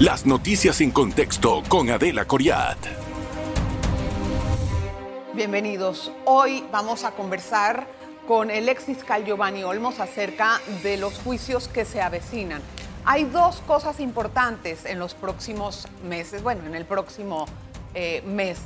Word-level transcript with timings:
Las 0.00 0.26
noticias 0.26 0.80
en 0.80 0.92
contexto 0.92 1.64
con 1.68 1.90
Adela 1.90 2.24
Coriat. 2.24 2.78
Bienvenidos. 5.34 6.12
Hoy 6.24 6.64
vamos 6.70 7.02
a 7.02 7.10
conversar 7.10 7.84
con 8.28 8.52
el 8.52 8.68
ex 8.68 8.84
fiscal 8.84 9.24
Giovanni 9.24 9.64
Olmos 9.64 9.98
acerca 9.98 10.60
de 10.84 10.98
los 10.98 11.18
juicios 11.18 11.66
que 11.66 11.84
se 11.84 12.00
avecinan. 12.00 12.62
Hay 13.04 13.24
dos 13.24 13.60
cosas 13.66 13.98
importantes 13.98 14.84
en 14.84 15.00
los 15.00 15.14
próximos 15.14 15.88
meses, 16.08 16.44
bueno, 16.44 16.64
en 16.64 16.76
el 16.76 16.84
próximo 16.84 17.46
eh, 17.92 18.22
mes. 18.24 18.60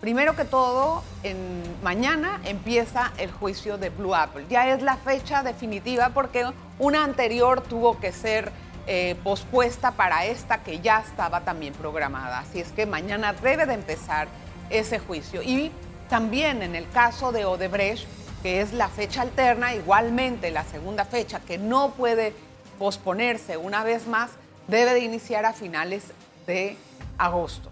Primero 0.00 0.36
que 0.36 0.46
todo, 0.46 1.02
en, 1.22 1.64
mañana 1.82 2.40
empieza 2.44 3.12
el 3.18 3.30
juicio 3.30 3.76
de 3.76 3.90
Blue 3.90 4.14
Apple. 4.14 4.46
Ya 4.48 4.72
es 4.72 4.80
la 4.80 4.96
fecha 4.96 5.42
definitiva 5.42 6.12
porque 6.14 6.46
una 6.78 7.04
anterior 7.04 7.60
tuvo 7.60 7.98
que 7.98 8.10
ser 8.10 8.52
eh, 8.88 9.14
pospuesta 9.22 9.92
para 9.92 10.24
esta 10.24 10.62
que 10.64 10.80
ya 10.80 10.98
estaba 11.00 11.42
también 11.42 11.74
programada. 11.74 12.40
Así 12.40 12.58
es 12.58 12.72
que 12.72 12.86
mañana 12.86 13.32
debe 13.32 13.66
de 13.66 13.74
empezar 13.74 14.26
ese 14.70 14.98
juicio. 14.98 15.42
Y 15.42 15.70
también 16.08 16.62
en 16.62 16.74
el 16.74 16.88
caso 16.90 17.30
de 17.30 17.44
Odebrecht, 17.44 18.08
que 18.42 18.60
es 18.60 18.72
la 18.72 18.88
fecha 18.88 19.22
alterna, 19.22 19.74
igualmente 19.74 20.50
la 20.50 20.64
segunda 20.64 21.04
fecha 21.04 21.38
que 21.40 21.58
no 21.58 21.90
puede 21.90 22.34
posponerse 22.78 23.56
una 23.56 23.84
vez 23.84 24.06
más, 24.06 24.30
debe 24.66 24.94
de 24.94 25.00
iniciar 25.00 25.44
a 25.44 25.52
finales 25.52 26.04
de 26.46 26.76
agosto. 27.18 27.70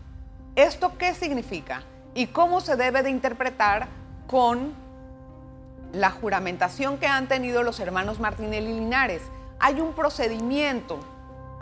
¿Esto 0.54 0.96
qué 0.98 1.14
significa? 1.14 1.82
y 2.16 2.28
cómo 2.28 2.60
se 2.62 2.76
debe 2.76 3.02
de 3.02 3.10
interpretar 3.10 3.88
con 4.26 4.72
la 5.92 6.10
juramentación 6.10 6.96
que 6.96 7.06
han 7.06 7.28
tenido 7.28 7.62
los 7.62 7.78
hermanos 7.78 8.18
Martinelli 8.18 8.72
Linares. 8.72 9.22
Hay 9.58 9.80
un 9.80 9.92
procedimiento, 9.94 10.98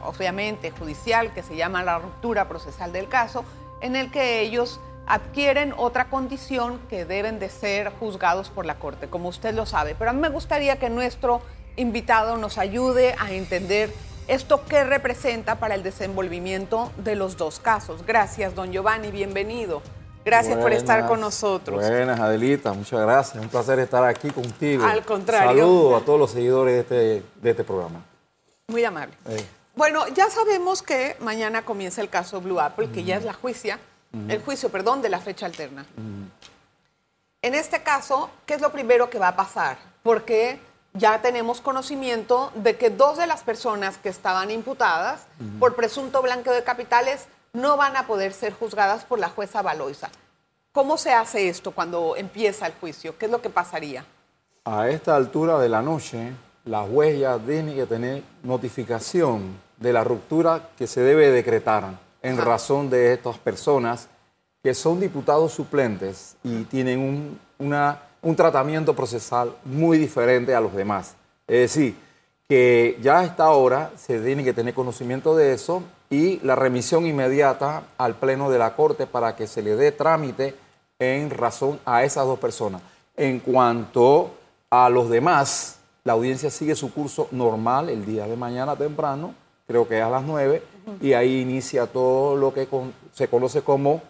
obviamente 0.03 0.71
judicial, 0.71 1.33
que 1.33 1.43
se 1.43 1.57
llama 1.57 1.83
la 1.83 1.99
ruptura 1.99 2.49
procesal 2.49 2.93
del 2.93 3.09
caso, 3.09 3.45
en 3.81 3.97
el 3.97 4.11
que 4.11 4.41
ellos 4.41 4.81
adquieren 5.07 5.75
otra 5.77 6.07
condición 6.07 6.81
que 6.89 7.05
deben 7.05 7.39
de 7.39 7.51
ser 7.51 7.93
juzgados 8.01 8.51
por 8.51 8.67
la 8.67 8.77
Corte, 8.77 9.09
como 9.09 9.29
usted 9.29 9.55
lo 9.55 9.67
sabe. 9.67 9.95
Pero 9.95 10.11
a 10.11 10.13
mí 10.13 10.21
me 10.21 10.29
gustaría 10.29 10.79
que 10.79 10.91
nuestro 10.91 11.43
invitado 11.77 12.37
nos 12.37 12.59
ayude 12.59 13.15
a 13.19 13.33
entender 13.33 13.93
esto 14.27 14.65
qué 14.65 14.85
representa 14.85 15.57
para 15.57 15.75
el 15.75 15.83
desenvolvimiento 15.83 16.91
de 16.97 17.15
los 17.15 17.37
dos 17.37 17.61
casos. 17.61 18.07
Gracias, 18.07 18.55
don 18.55 18.73
Giovanni, 18.73 19.11
bienvenido. 19.11 19.83
Gracias 20.25 20.59
por 20.59 20.73
estar 20.73 21.07
con 21.07 21.21
nosotros. 21.21 21.77
Buenas, 21.77 22.19
Adelita, 22.19 22.73
muchas 22.73 23.01
gracias. 23.01 23.43
Un 23.43 23.49
placer 23.49 23.79
estar 23.79 24.05
aquí 24.05 24.31
contigo. 24.31 24.85
Al 24.85 25.05
contrario. 25.05 25.49
Saludos 25.49 26.03
a 26.03 26.05
todos 26.05 26.19
los 26.19 26.31
seguidores 26.31 26.75
de 26.75 26.81
este, 26.81 27.29
de 27.41 27.51
este 27.51 27.65
programa. 27.65 28.03
Muy 28.69 28.85
amable. 28.85 29.15
Eh. 29.29 29.45
Bueno, 29.77 30.07
ya 30.09 30.31
sabemos 30.31 30.83
que 30.83 31.17
mañana 31.21 31.65
comienza 31.65 32.01
el 32.01 32.09
caso 32.09 32.41
Blue 32.41 32.61
Apple, 32.61 32.91
que 32.91 33.05
ya 33.05 33.17
es 33.17 33.25
la 33.25 33.33
juicia, 33.33 33.79
el 34.29 34.41
juicio, 34.41 34.69
perdón, 34.69 35.03
de 35.03 35.09
la 35.09 35.19
fecha 35.19 35.47
alterna. 35.47 35.85
En 37.43 37.55
este 37.55 37.83
caso, 37.83 38.31
¿qué 38.47 38.55
es 38.55 38.61
lo 38.61 38.71
primero 38.71 39.11
que 39.11 39.19
va 39.19 39.29
a 39.29 39.37
pasar? 39.37 39.77
Porque 40.05 40.61
ya 40.93 41.21
tenemos 41.21 41.61
conocimiento 41.61 42.53
de 42.55 42.77
que 42.77 42.89
dos 42.89 43.19
de 43.19 43.27
las 43.27 43.43
personas 43.43 43.99
que 43.99 44.09
estaban 44.09 44.53
imputadas 44.53 45.27
por 45.59 45.75
presunto 45.75 46.23
blanqueo 46.23 46.53
de 46.53 46.63
capitales 46.63 47.27
no 47.55 47.77
van 47.77 47.97
a 47.97 48.07
poder 48.07 48.33
ser 48.33 48.53
juzgadas 48.53 49.05
por 49.05 49.19
la 49.19 49.31
jueza 49.31 49.63
Valoisa. 49.63 50.11
¿Cómo 50.73 50.99
se 50.99 51.13
hace 51.13 51.49
esto 51.49 51.71
cuando 51.71 52.17
empieza 52.17 52.67
el 52.67 52.75
juicio? 52.75 53.17
¿Qué 53.17 53.27
es 53.27 53.33
lo 53.33 53.41
que 53.41 53.49
pasaría? 53.49 54.05
A 54.65 54.89
esta 54.89 55.15
altura 55.15 55.59
de 55.61 55.69
la 55.69 55.81
noche, 55.81 56.33
la 56.65 56.83
juez 56.83 57.19
ya 57.21 57.39
tiene 57.39 57.75
que 57.75 57.87
tener 57.87 58.23
notificación 58.43 59.57
de 59.79 59.93
la 59.93 60.03
ruptura 60.03 60.71
que 60.77 60.89
se 60.89 61.01
debe 61.01 61.31
decretar 61.31 61.99
en 62.23 62.39
razón 62.39 62.91
de 62.91 63.13
estas 63.13 63.39
personas 63.39 64.09
que 64.63 64.75
son 64.75 64.99
diputados 64.99 65.53
suplentes 65.53 66.37
y 66.43 66.65
tienen 66.65 66.99
un, 66.99 67.39
un 68.23 68.37
tratamiento 68.37 68.97
procesal 68.97 69.55
muy 69.65 69.99
diferente 69.99 70.55
a 70.55 70.61
los 70.61 70.75
demás. 70.75 71.15
Es 71.47 71.73
decir, 71.73 71.97
que 72.49 72.99
ya 73.01 73.21
a 73.21 73.25
esta 73.25 73.51
hora 73.51 73.93
se 73.97 74.19
tiene 74.19 74.43
que 74.43 74.53
tener 74.53 74.75
conocimiento 74.75 75.37
de 75.37 75.53
eso 75.53 75.85
y 76.11 76.39
la 76.41 76.55
remisión 76.55 77.07
inmediata 77.07 77.85
al 77.99 78.15
Pleno 78.15 78.51
de 78.51 78.59
la 78.59 78.77
Corte 78.77 79.07
para 79.07 79.35
que 79.37 79.47
se 79.47 79.63
le 79.63 79.77
dé 79.77 79.93
trámite 79.93 80.55
en 80.99 81.31
razón 81.31 81.81
a 81.85 82.05
esas 82.05 82.27
dos 82.27 82.39
personas. 82.39 82.83
En 83.17 83.41
cuanto 83.41 84.31
a 84.71 84.89
los 84.89 85.09
demás, 85.09 85.79
la 86.05 86.13
audiencia 86.13 86.51
sigue 86.51 86.75
su 86.75 86.93
curso 86.93 87.29
normal 87.31 87.89
el 87.89 88.05
día 88.05 88.27
de 88.27 88.37
mañana 88.37 88.77
temprano, 88.77 89.35
creo 89.67 89.89
que 89.89 90.01
a 90.01 90.11
las 90.11 90.23
9, 90.23 90.63
y 91.01 91.15
ahí 91.15 91.41
inicia 91.41 91.87
todo 91.87 92.37
lo 92.37 92.53
que 92.53 92.69
se 93.13 93.29
conoce 93.29 93.63
como 93.63 94.03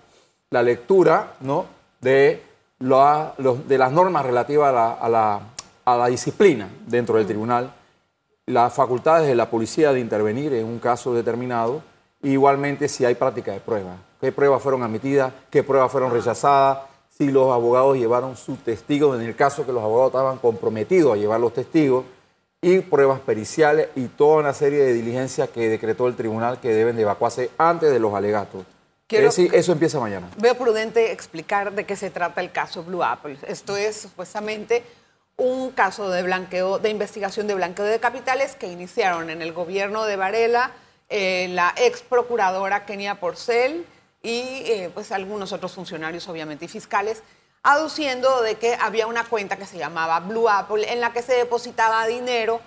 la 0.50 0.62
lectura 0.62 1.34
¿no? 1.41 1.66
de, 2.00 2.43
de 2.78 3.78
las 3.78 3.93
normas 3.93 4.26
relativas 4.26 4.75
a 5.00 5.09
la, 5.09 5.41
a 5.84 5.97
la 5.97 6.06
disciplina 6.09 6.69
dentro 6.87 7.16
del 7.16 7.26
tribunal, 7.26 7.72
las 8.47 8.72
facultades 8.72 9.27
de 9.27 9.34
la 9.34 9.50
policía 9.50 9.93
de 9.93 10.00
intervenir 10.00 10.53
en 10.53 10.66
un 10.66 10.78
caso 10.78 11.15
determinado 11.15 11.82
igualmente 12.22 12.88
si 12.88 13.05
hay 13.05 13.15
práctica 13.15 13.53
de 13.53 13.60
pruebas, 13.60 13.99
qué 14.21 14.32
pruebas 14.32 14.62
fueron 14.62 14.82
admitidas, 14.82 15.32
qué 15.50 15.62
pruebas 15.62 15.93
fueron 15.93 16.10
rechazadas, 16.10 16.78
si 17.09 17.31
los 17.31 17.53
abogados 17.53 17.97
llevaron 17.97 18.37
sus 18.37 18.59
testigos, 18.59 19.19
en 19.21 19.27
el 19.27 19.37
caso 19.37 19.65
que 19.65 19.72
los 19.72 19.82
abogados 19.82 20.12
estaban 20.12 20.38
comprometidos 20.38 21.12
a 21.12 21.16
llevar 21.16 21.38
los 21.38 21.53
testigos, 21.53 22.05
y 22.65 22.81
pruebas 22.81 23.21
periciales 23.21 23.88
y 23.94 24.06
toda 24.06 24.38
una 24.38 24.55
serie 24.55 24.82
de 24.82 24.94
diligencias 24.94 25.50
que 25.50 25.69
decretó 25.69 26.09
el 26.09 26.16
tribunal 26.16 26.61
que 26.61 26.72
deben 26.72 26.97
de 26.97 27.03
evacuarse 27.03 27.50
antes 27.59 27.93
de 27.93 28.00
los 28.00 28.15
alegatos. 28.15 28.65
Quiero 29.06 29.28
es 29.28 29.37
decir, 29.37 29.55
eso 29.55 29.72
empieza 29.72 30.00
mañana. 30.00 30.31
Veo 30.38 30.55
prudente 30.55 31.12
explicar 31.12 31.72
de 31.75 31.84
qué 31.84 31.94
se 31.94 32.09
trata 32.09 32.41
el 32.41 32.53
caso 32.53 32.82
Blue 32.82 33.05
Apple. 33.05 33.37
Esto 33.47 33.76
es 33.76 33.97
supuestamente 33.97 34.82
un 35.44 35.72
caso 35.72 36.10
de 36.10 36.22
blanqueo, 36.22 36.78
de 36.78 36.88
investigación 36.88 37.47
de 37.47 37.55
blanqueo 37.55 37.84
de 37.84 38.00
capitales 38.00 38.56
que 38.56 38.66
iniciaron 38.66 39.28
en 39.28 39.43
el 39.43 39.53
gobierno 39.53 40.05
de 40.05 40.16
Varela, 40.16 40.71
eh, 41.10 41.49
la 41.50 41.75
ex 41.77 42.00
procuradora 42.00 42.87
Kenia 42.87 43.21
Porcel 43.21 43.87
y 44.22 44.62
eh, 44.65 44.91
pues 44.94 45.12
algunos 45.12 45.53
otros 45.53 45.72
funcionarios, 45.72 46.27
obviamente, 46.28 46.65
y 46.65 46.69
fiscales, 46.69 47.22
aduciendo 47.62 48.41
de 48.43 48.56
que 48.56 48.75
había 48.81 49.06
una 49.06 49.25
cuenta 49.25 49.56
que 49.56 49.66
se 49.66 49.77
llamaba 49.77 50.19
Blue 50.21 50.49
Apple 50.49 50.91
en 50.91 51.00
la 51.00 51.12
que 51.12 51.22
se 51.22 51.34
depositaba 51.34 52.06
dinero 52.06 52.61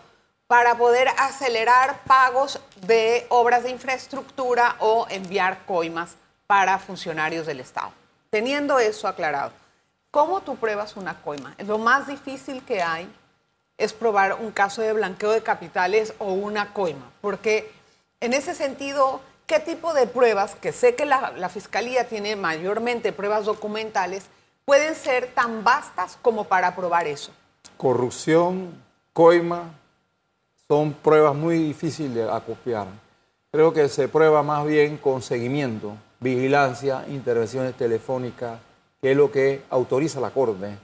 para 0.46 0.78
poder 0.78 1.10
acelerar 1.18 2.04
pagos 2.04 2.62
de 2.86 3.26
obras 3.30 3.64
de 3.64 3.72
infraestructura 3.72 4.76
o 4.80 5.08
enviar 5.10 5.66
coimas 5.66 6.16
para 6.46 6.78
funcionarios 6.78 7.48
del 7.48 7.60
Estado. 7.60 7.92
Teniendo 8.30 8.78
eso 8.80 9.08
aclarado, 9.08 9.52
¿cómo 10.12 10.42
tú 10.42 10.56
pruebas 10.56 10.96
una 10.96 11.22
coima? 11.22 11.56
Lo 11.66 11.78
más 11.78 12.08
difícil 12.08 12.64
que 12.64 12.82
hay 12.82 13.10
es 13.78 13.94
probar 13.94 14.38
un 14.42 14.52
caso 14.52 14.82
de 14.82 14.94
blanqueo 14.94 15.32
de 15.32 15.44
capitales 15.44 16.14
o 16.20 16.34
una 16.34 16.74
coima, 16.74 17.12
porque 17.22 17.72
en 18.20 18.34
ese 18.34 18.56
sentido, 18.56 19.22
¿qué 19.46 19.60
tipo 19.60 19.94
de 19.94 20.08
pruebas, 20.08 20.56
que 20.56 20.72
sé 20.72 20.96
que 20.96 21.06
la, 21.06 21.50
Fiscalía 21.50 22.08
tiene 22.08 22.36
mayormente 22.36 23.14
pruebas 23.14 23.46
documentales, 23.46 24.26
pueden 24.66 24.96
ser 24.96 25.28
tan 25.34 25.64
vastas 25.64 26.18
como 26.22 26.46
para 26.46 26.76
probar 26.76 27.06
eso? 27.06 27.32
Corrupción, 27.78 28.84
coima, 29.14 29.72
son 30.68 30.94
pruebas 30.94 31.36
muy 31.36 31.60
difíciles 31.60 32.16
de 32.16 32.32
acopiar. 32.32 32.88
Creo 33.52 33.72
que 33.72 33.88
se 33.88 34.08
prueba 34.08 34.42
más 34.42 34.66
bien 34.66 34.98
con 34.98 35.22
seguimiento, 35.22 35.96
vigilancia, 36.20 37.06
intervenciones 37.08 37.76
telefónicas, 37.76 38.60
que 39.02 39.12
es 39.12 39.18
lo 39.18 39.32
que 39.32 39.62
autoriza 39.70 40.20
la 40.20 40.32
Corte, 40.32 40.78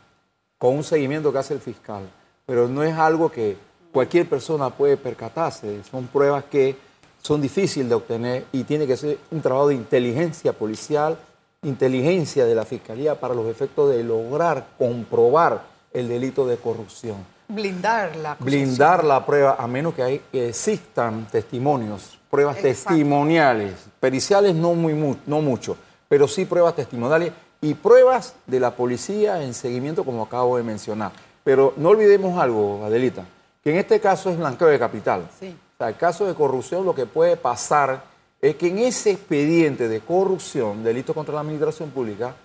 con 0.58 0.76
un 0.76 0.84
seguimiento 0.84 1.32
que 1.32 1.40
hace 1.40 1.54
el 1.54 1.60
fiscal. 1.60 2.04
Pero 2.46 2.68
no 2.68 2.84
es 2.84 2.96
algo 2.96 3.32
que 3.32 3.58
cualquier 3.92 4.28
persona 4.28 4.70
puede 4.70 4.98
percatarse, 4.98 5.84
son 5.84 6.08
pruebas 6.08 6.44
que 6.46 6.76
son 7.22 7.42
difíciles 7.42 7.88
de 7.88 7.96
obtener 7.96 8.46
y 8.52 8.64
tiene 8.64 8.86
que 8.86 8.98
ser 8.98 9.18
un 9.32 9.42
trabajo 9.42 9.70
de 9.70 9.76
inteligencia 9.76 10.52
policial, 10.52 11.18
inteligencia 11.64 12.46
de 12.46 12.54
la 12.54 12.66
Fiscalía 12.66 13.20
para 13.20 13.34
los 13.34 13.48
efectos 13.48 13.90
de 13.90 14.04
lograr 14.04 14.68
comprobar 14.78 15.64
el 15.94 16.10
delito 16.10 16.46
de 16.46 16.58
corrupción. 16.58 17.18
Blindar 17.48 18.16
la 18.16 18.36
Blindar 18.40 19.04
la 19.04 19.26
prueba, 19.26 19.56
a 19.58 19.68
menos 19.68 19.94
que, 19.94 20.22
existan 20.34 21.28
testimonios, 21.32 22.18
pruebas 22.30 22.58
testimoniales, 22.58 23.74
periciales 24.00 24.56
no, 24.56 24.74
muy, 24.74 24.94
no 25.26 25.42
mucho, 25.42 25.78
pero 26.10 26.28
sí 26.28 26.46
pruebas 26.46 26.76
testimoniales 26.76 27.32
y 27.64 27.74
pruebas 27.74 28.36
de 28.46 28.60
la 28.60 28.76
policía 28.76 29.44
en 29.44 29.56
seguimiento, 29.56 30.04
como 30.04 30.22
acabo 30.22 30.58
de 30.58 30.64
mencionar. 30.64 31.12
Pero 31.44 31.74
no 31.78 31.90
olvidemos 31.90 32.40
algo, 32.40 32.86
Adelita, 32.86 33.26
que 33.64 33.72
en 33.72 33.78
este 33.78 34.00
caso 34.00 34.30
es 34.30 34.38
blanqueo 34.38 34.68
de 34.68 34.78
capital. 34.78 35.28
Sí 35.40 35.58
el 35.88 35.98
caso 35.98 36.26
de 36.26 36.34
corrupción 36.34 36.86
lo 36.86 36.96
que 36.96 37.06
puede 37.06 37.38
pasar 37.38 38.04
es 38.42 38.56
que 38.56 38.68
en 38.68 38.80
ese 38.80 39.12
expediente 39.12 39.88
de 39.88 40.02
corrupción, 40.02 40.84
delito 40.84 41.14
contra 41.14 41.34
la 41.34 41.42
administración 41.42 41.92
pública, 41.92 42.36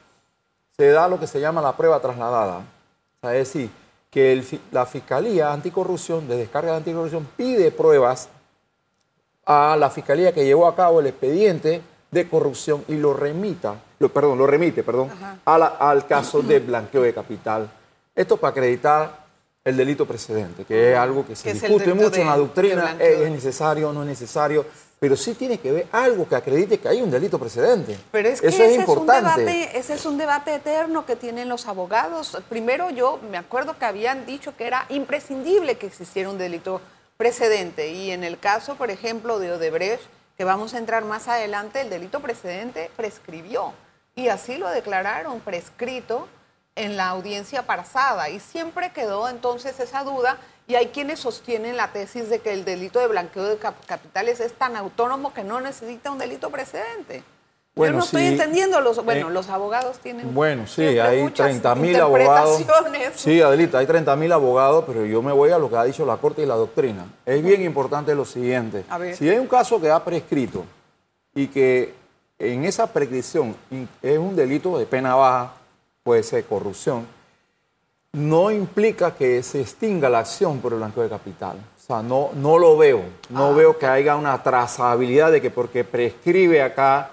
se 0.77 0.89
da 0.89 1.09
lo 1.09 1.19
que 1.19 1.27
se 1.27 1.41
llama 1.41 1.61
la 1.61 1.77
prueba 1.77 2.01
trasladada. 2.01 2.63
es 3.23 3.31
decir, 3.31 3.71
que 4.11 4.61
la 4.71 4.87
Fiscalía 4.87 5.53
Anticorrupción, 5.53 6.29
de 6.29 6.37
descarga 6.37 6.73
de 6.73 6.79
anticorrupción, 6.79 7.29
pide 7.37 7.71
pruebas 7.71 8.29
a 9.45 9.77
la 9.77 9.91
fiscalía 9.91 10.33
que 10.33 10.45
llevó 10.45 10.67
a 10.67 10.75
cabo 10.75 11.01
el 11.01 11.07
expediente 11.07 11.83
de 12.11 12.29
corrupción 12.29 12.85
y 12.89 12.97
lo 12.97 13.13
remita, 13.13 13.77
lo, 13.99 14.09
perdón, 14.09 14.39
lo 14.39 14.47
remite, 14.47 14.83
perdón, 14.83 15.11
a 15.45 15.59
la- 15.59 15.67
al 15.79 16.07
caso 16.07 16.43
de 16.43 16.61
blanqueo 16.61 17.03
de 17.03 17.13
capital. 17.15 17.69
Esto 18.15 18.37
para 18.37 18.51
acreditar 18.53 19.27
el 19.65 19.77
delito 19.77 20.07
precedente, 20.07 20.65
que 20.65 20.93
es 20.93 20.99
algo 20.99 21.27
que 21.27 21.37
se 21.37 21.51
es 21.51 21.61
discute 21.61 21.93
mucho 21.95 22.21
en 22.21 22.27
la 22.27 22.37
doctrina, 22.37 22.97
es 22.99 23.31
necesario 23.31 23.91
o 23.91 23.93
no 23.93 24.03
es 24.03 24.09
necesario, 24.09 24.65
pero 24.99 25.15
sí 25.17 25.35
tiene 25.35 25.59
que 25.59 25.71
ver 25.71 25.87
algo 25.93 26.27
que 26.29 26.35
acredite 26.35 26.79
que 26.79 26.89
hay 26.89 27.01
un 27.03 27.11
delito 27.11 27.39
precedente. 27.39 27.97
Pero 28.11 28.29
es 28.31 28.41
que 28.41 28.49
Eso 28.49 28.63
ese, 28.65 28.73
es 28.75 28.79
importante. 28.81 29.29
un 29.41 29.47
debate, 29.47 29.79
ese 29.79 29.95
es 29.95 30.07
un 30.07 30.19
debate 30.19 30.55
eterno 30.55 31.07
que 31.07 31.15
tienen 31.17 31.49
los 31.49 31.67
abogados. 31.69 32.37
Primero 32.49 32.91
yo 32.91 33.21
me 33.31 33.37
acuerdo 33.39 33.79
que 33.79 33.85
habían 33.85 34.27
dicho 34.27 34.57
que 34.57 34.67
era 34.67 34.87
imprescindible 34.89 35.77
que 35.77 35.87
existiera 35.87 36.31
un 36.31 36.39
delito 36.39 36.81
precedente 37.17 37.93
y 37.93 38.11
en 38.11 38.25
el 38.25 38.39
caso, 38.39 38.75
por 38.77 38.91
ejemplo, 38.91 39.39
de 39.39 39.53
Odebrecht, 39.53 40.03
que 40.37 40.45
vamos 40.45 40.73
a 40.75 40.79
entrar 40.79 41.05
más 41.05 41.29
adelante, 41.29 41.81
el 41.81 41.91
delito 41.91 42.21
precedente 42.21 42.91
prescribió 42.97 43.73
y 44.19 44.29
así 44.29 44.59
lo 44.59 44.69
declararon 44.69 45.39
prescrito 45.41 46.27
en 46.75 46.97
la 46.97 47.09
audiencia 47.09 47.63
pasada 47.67 48.29
y 48.31 48.41
siempre 48.41 48.91
quedó 48.93 49.29
entonces 49.29 49.79
esa 49.81 50.03
duda 50.03 50.39
y 50.67 50.75
hay 50.75 50.89
quienes 50.89 51.21
sostienen 51.21 51.77
la 51.77 51.93
tesis 51.93 52.29
de 52.29 52.41
que 52.41 52.53
el 52.53 52.65
delito 52.65 52.99
de 52.99 53.07
blanqueo 53.07 53.45
de 53.45 53.57
cap- 53.59 53.85
capitales 53.87 54.41
es 54.41 54.53
tan 54.55 54.77
autónomo 54.77 55.33
que 55.33 55.45
no 55.45 55.61
necesita 55.61 56.11
un 56.11 56.19
delito 56.19 56.51
precedente. 56.51 57.23
Bueno, 57.77 57.93
Yo 57.93 57.99
no 58.01 58.05
estoy 58.07 58.23
sí. 58.23 58.27
entendiendo 58.33 58.81
los 58.81 59.05
bueno, 59.05 59.29
Eh, 59.29 59.33
los 59.33 59.49
abogados 59.51 59.99
tienen 60.01 60.35
Bueno, 60.35 60.67
sí, 60.67 60.83
hay 60.99 61.23
muchas 61.23 61.47
30 61.47 61.75
mil 61.77 62.01
abogados. 62.01 62.61
interpretaciones. 62.61 63.21
Sí, 63.21 63.41
Adelita, 63.41 63.79
hay 63.79 63.87
30 63.87 64.17
mil 64.17 64.33
abogados, 64.33 64.83
pero 64.85 65.07
yo 65.07 65.23
me 65.23 65.31
voy 65.33 65.53
a 65.53 65.59
lo 65.59 65.71
que 65.71 65.77
ha 65.77 65.85
dicho 65.85 66.05
la 66.05 66.17
Corte 66.17 66.43
y 66.43 66.47
la 66.47 66.57
doctrina. 66.57 67.07
Es 67.25 67.41
bien 67.43 67.63
importante 67.63 68.13
lo 68.17 68.25
siguiente. 68.25 68.85
A 68.91 68.99
ver. 68.99 69.17
Si 69.17 69.29
hay 69.31 69.39
un 69.39 69.47
caso 69.47 69.81
que 69.81 69.91
ha 69.93 70.05
prescrito 70.05 70.65
y 71.37 71.47
que 71.47 71.95
en 72.39 72.65
esa 72.65 72.93
prescripción 72.93 73.57
es 74.03 74.19
un 74.19 74.37
delito 74.37 74.79
de 74.79 74.87
pena 74.87 75.15
baja, 75.15 75.55
puede 76.03 76.23
ser 76.23 76.45
corrupción, 76.45 77.07
no 78.13 78.51
implica 78.51 79.15
que 79.15 79.43
se 79.43 79.61
extinga 79.61 80.09
la 80.09 80.21
acción 80.21 80.61
por 80.61 80.73
el 80.73 80.79
blanqueo 80.79 81.03
de 81.03 81.09
capital. 81.11 81.57
O 81.77 81.81
sea, 81.81 82.03
no, 82.03 82.31
no 82.35 82.59
lo 82.59 82.77
veo. 82.77 83.03
No 83.31 83.49
Ah, 83.49 83.53
veo 83.53 83.79
que 83.79 83.87
haya 83.87 84.17
una 84.17 84.43
trazabilidad 84.43 85.31
de 85.33 85.41
que 85.41 85.51
porque 85.51 85.85
prescribe 85.85 86.63
acá, 86.63 87.11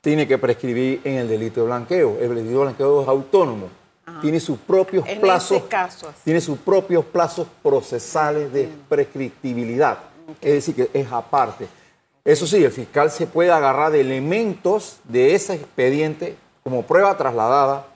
tiene 0.00 0.26
que 0.26 0.38
prescribir 0.38 1.00
en 1.04 1.18
el 1.18 1.28
delito 1.28 1.60
de 1.60 1.66
blanqueo. 1.66 2.16
El 2.20 2.34
delito 2.34 2.50
de 2.58 2.64
blanqueo 2.64 3.02
es 3.02 3.08
autónomo. 3.08 3.68
Tiene 4.20 4.40
sus 4.40 4.58
propios 4.58 5.06
En 5.06 5.20
plazos. 5.20 5.58
ese 5.58 5.68
caso, 5.68 6.12
tiene 6.24 6.40
sus 6.40 6.58
propios 6.58 7.04
plazos 7.04 7.46
procesales 7.62 8.52
de 8.52 8.68
prescriptibilidad. 8.88 9.98
Es 10.40 10.54
decir, 10.54 10.74
que 10.74 10.90
es 10.98 11.10
aparte. 11.12 11.68
Eso 12.30 12.46
sí, 12.46 12.62
el 12.62 12.70
fiscal 12.70 13.10
se 13.10 13.26
puede 13.26 13.50
agarrar 13.50 13.90
de 13.90 14.02
elementos 14.02 14.98
de 15.02 15.34
ese 15.34 15.54
expediente 15.54 16.36
como 16.62 16.84
prueba 16.84 17.16
trasladada 17.16 17.86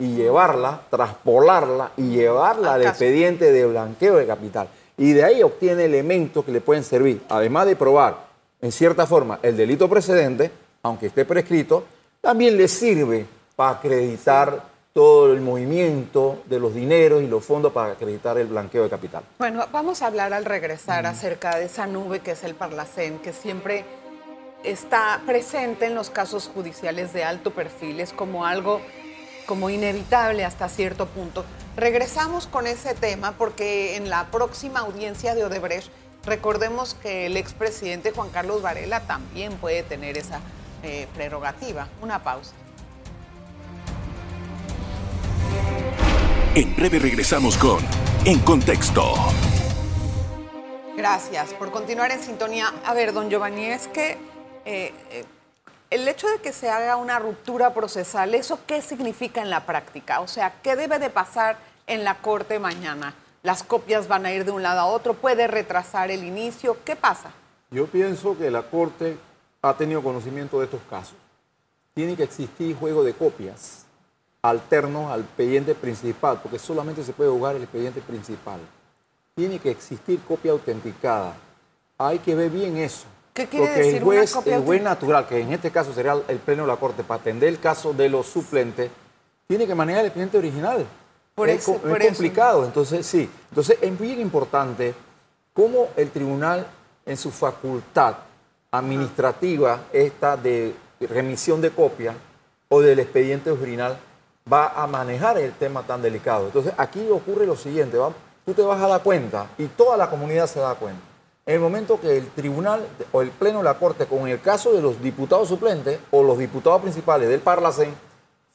y 0.00 0.16
llevarla, 0.16 0.80
traspolarla 0.90 1.92
y 1.96 2.08
llevarla 2.08 2.74
Al 2.74 2.82
al 2.82 2.88
expediente 2.88 3.52
de 3.52 3.64
blanqueo 3.66 4.16
de 4.16 4.26
capital. 4.26 4.66
Y 4.98 5.12
de 5.12 5.22
ahí 5.22 5.44
obtiene 5.44 5.84
elementos 5.84 6.44
que 6.44 6.50
le 6.50 6.60
pueden 6.60 6.82
servir, 6.82 7.22
además 7.28 7.66
de 7.66 7.76
probar, 7.76 8.16
en 8.60 8.72
cierta 8.72 9.06
forma, 9.06 9.38
el 9.44 9.56
delito 9.56 9.88
precedente, 9.88 10.50
aunque 10.82 11.06
esté 11.06 11.24
prescrito, 11.24 11.84
también 12.20 12.56
le 12.56 12.66
sirve 12.66 13.24
para 13.54 13.78
acreditar 13.78 14.60
todo 14.94 15.32
el 15.32 15.40
movimiento 15.40 16.44
de 16.46 16.60
los 16.60 16.72
dineros 16.72 17.20
y 17.20 17.26
los 17.26 17.44
fondos 17.44 17.72
para 17.72 17.94
acreditar 17.94 18.38
el 18.38 18.46
blanqueo 18.46 18.84
de 18.84 18.90
capital. 18.90 19.24
Bueno, 19.40 19.66
vamos 19.72 20.02
a 20.02 20.06
hablar 20.06 20.32
al 20.32 20.44
regresar 20.44 21.04
acerca 21.04 21.56
de 21.58 21.64
esa 21.64 21.88
nube 21.88 22.20
que 22.20 22.30
es 22.30 22.44
el 22.44 22.54
Parlacén, 22.54 23.18
que 23.18 23.32
siempre 23.32 23.84
está 24.62 25.20
presente 25.26 25.86
en 25.86 25.96
los 25.96 26.10
casos 26.10 26.48
judiciales 26.54 27.12
de 27.12 27.24
alto 27.24 27.50
perfil, 27.50 27.98
es 27.98 28.12
como 28.12 28.46
algo 28.46 28.80
como 29.46 29.68
inevitable 29.68 30.44
hasta 30.44 30.68
cierto 30.68 31.06
punto. 31.06 31.44
Regresamos 31.76 32.46
con 32.46 32.68
ese 32.68 32.94
tema 32.94 33.32
porque 33.32 33.96
en 33.96 34.08
la 34.08 34.26
próxima 34.30 34.78
audiencia 34.78 35.34
de 35.34 35.44
Odebrecht, 35.44 35.90
recordemos 36.24 36.94
que 36.94 37.26
el 37.26 37.36
expresidente 37.36 38.12
Juan 38.12 38.30
Carlos 38.30 38.62
Varela 38.62 39.00
también 39.00 39.54
puede 39.54 39.82
tener 39.82 40.16
esa 40.16 40.38
eh, 40.84 41.08
prerrogativa. 41.16 41.88
Una 42.00 42.22
pausa. 42.22 42.52
En 46.56 46.76
breve 46.76 47.00
regresamos 47.00 47.58
con 47.58 47.80
En 48.24 48.38
Contexto. 48.38 49.12
Gracias 50.96 51.52
por 51.52 51.72
continuar 51.72 52.12
en 52.12 52.22
sintonía. 52.22 52.72
A 52.84 52.94
ver, 52.94 53.12
don 53.12 53.28
Giovanni, 53.28 53.64
es 53.64 53.88
que 53.88 54.12
eh, 54.64 54.94
eh, 55.10 55.24
el 55.90 56.06
hecho 56.06 56.28
de 56.28 56.38
que 56.38 56.52
se 56.52 56.70
haga 56.70 56.94
una 56.94 57.18
ruptura 57.18 57.74
procesal, 57.74 58.36
¿eso 58.36 58.60
qué 58.68 58.82
significa 58.82 59.42
en 59.42 59.50
la 59.50 59.66
práctica? 59.66 60.20
O 60.20 60.28
sea, 60.28 60.54
¿qué 60.62 60.76
debe 60.76 61.00
de 61.00 61.10
pasar 61.10 61.56
en 61.88 62.04
la 62.04 62.18
corte 62.18 62.60
mañana? 62.60 63.14
¿Las 63.42 63.64
copias 63.64 64.06
van 64.06 64.24
a 64.24 64.32
ir 64.32 64.44
de 64.44 64.52
un 64.52 64.62
lado 64.62 64.78
a 64.78 64.86
otro? 64.86 65.14
¿Puede 65.14 65.48
retrasar 65.48 66.12
el 66.12 66.22
inicio? 66.22 66.76
¿Qué 66.84 66.94
pasa? 66.94 67.32
Yo 67.72 67.88
pienso 67.88 68.38
que 68.38 68.48
la 68.52 68.62
Corte 68.62 69.18
ha 69.60 69.76
tenido 69.76 70.04
conocimiento 70.04 70.60
de 70.60 70.66
estos 70.66 70.82
casos. 70.88 71.16
Tiene 71.94 72.14
que 72.14 72.22
existir 72.22 72.76
juego 72.76 73.02
de 73.02 73.12
copias 73.12 73.83
alternos 74.44 75.10
al 75.10 75.20
expediente 75.20 75.74
principal, 75.74 76.38
porque 76.42 76.58
solamente 76.58 77.02
se 77.02 77.14
puede 77.14 77.30
jugar 77.30 77.56
el 77.56 77.62
expediente 77.62 78.02
principal. 78.02 78.60
Tiene 79.34 79.58
que 79.58 79.70
existir 79.70 80.20
copia 80.20 80.52
autenticada. 80.52 81.34
Hay 81.96 82.18
que 82.18 82.34
ver 82.34 82.50
bien 82.50 82.76
eso. 82.76 83.06
¿Qué 83.32 83.46
quiere 83.46 83.66
porque 83.66 83.78
decir 83.80 83.96
el 83.96 84.02
una 84.04 84.16
juez, 84.18 84.32
copia 84.34 84.56
el 84.56 84.62
juez 84.64 84.82
natural, 84.82 85.26
que 85.26 85.40
en 85.40 85.52
este 85.54 85.70
caso 85.70 85.94
sería 85.94 86.16
el 86.28 86.38
Pleno 86.38 86.62
de 86.64 86.68
la 86.68 86.76
Corte, 86.76 87.02
para 87.02 87.20
atender 87.22 87.48
el 87.48 87.58
caso 87.58 87.94
de 87.94 88.08
los 88.10 88.26
suplentes, 88.26 88.90
tiene 89.48 89.66
que 89.66 89.74
manejar 89.74 90.02
el 90.02 90.06
expediente 90.08 90.36
original. 90.36 90.84
Por 91.34 91.48
es 91.48 91.60
eso- 91.62 91.72
co- 91.72 91.78
es 91.88 91.92
por 91.92 92.00
eso. 92.02 92.08
complicado. 92.10 92.64
Entonces, 92.66 93.06
sí. 93.06 93.28
Entonces, 93.48 93.78
es 93.80 93.98
bien 93.98 94.20
importante 94.20 94.94
cómo 95.54 95.88
el 95.96 96.10
tribunal, 96.10 96.66
en 97.06 97.16
su 97.16 97.30
facultad 97.30 98.16
administrativa, 98.70 99.84
esta 99.92 100.36
de 100.36 100.74
remisión 101.00 101.60
de 101.60 101.70
copia 101.70 102.14
o 102.68 102.80
del 102.82 102.98
expediente 102.98 103.50
original, 103.50 103.98
va 104.50 104.68
a 104.76 104.86
manejar 104.86 105.38
el 105.38 105.52
tema 105.52 105.82
tan 105.82 106.02
delicado. 106.02 106.46
Entonces, 106.46 106.72
aquí 106.76 107.06
ocurre 107.10 107.46
lo 107.46 107.56
siguiente, 107.56 107.96
¿va? 107.96 108.12
tú 108.44 108.52
te 108.52 108.62
vas 108.62 108.80
a 108.82 108.86
dar 108.88 109.02
cuenta 109.02 109.46
y 109.56 109.66
toda 109.66 109.96
la 109.96 110.10
comunidad 110.10 110.46
se 110.46 110.60
da 110.60 110.74
cuenta. 110.74 111.00
En 111.46 111.54
el 111.54 111.60
momento 111.60 111.98
que 112.00 112.18
el 112.18 112.28
tribunal 112.30 112.86
o 113.12 113.22
el 113.22 113.30
pleno 113.30 113.58
de 113.58 113.64
la 113.64 113.74
Corte, 113.78 114.06
con 114.06 114.26
el 114.28 114.40
caso 114.40 114.72
de 114.72 114.80
los 114.82 115.00
diputados 115.02 115.48
suplentes 115.48 115.98
o 116.10 116.22
los 116.22 116.38
diputados 116.38 116.80
principales 116.82 117.28
del 117.28 117.40
Parlacén, 117.40 117.94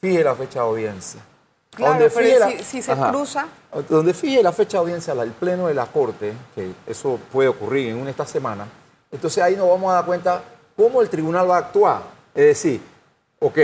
fije 0.00 0.22
la 0.24 0.34
fecha 0.34 0.60
de 0.60 0.66
audiencia. 0.66 1.20
Claro, 1.74 1.92
Donde 1.92 2.10
pero 2.10 2.38
la- 2.40 2.50
si- 2.50 2.64
si 2.64 2.82
se 2.82 2.92
Ajá. 2.92 3.10
cruza. 3.10 3.46
Donde 3.88 4.12
fije 4.12 4.42
la 4.42 4.50
fecha 4.52 4.78
de 4.78 4.82
audiencia 4.82 5.12
el 5.14 5.30
pleno 5.32 5.68
de 5.68 5.74
la 5.74 5.86
Corte, 5.86 6.32
que 6.54 6.72
eso 6.86 7.18
puede 7.30 7.48
ocurrir 7.48 7.90
en 7.90 7.96
una 8.00 8.10
esta 8.10 8.26
semana, 8.26 8.66
entonces 9.12 9.42
ahí 9.42 9.54
nos 9.56 9.68
vamos 9.68 9.90
a 9.90 9.94
dar 9.94 10.04
cuenta 10.04 10.42
cómo 10.76 11.00
el 11.00 11.08
tribunal 11.08 11.48
va 11.48 11.56
a 11.56 11.60
actuar. 11.60 12.02
Es 12.34 12.44
decir, 12.44 12.80
ok, 13.38 13.58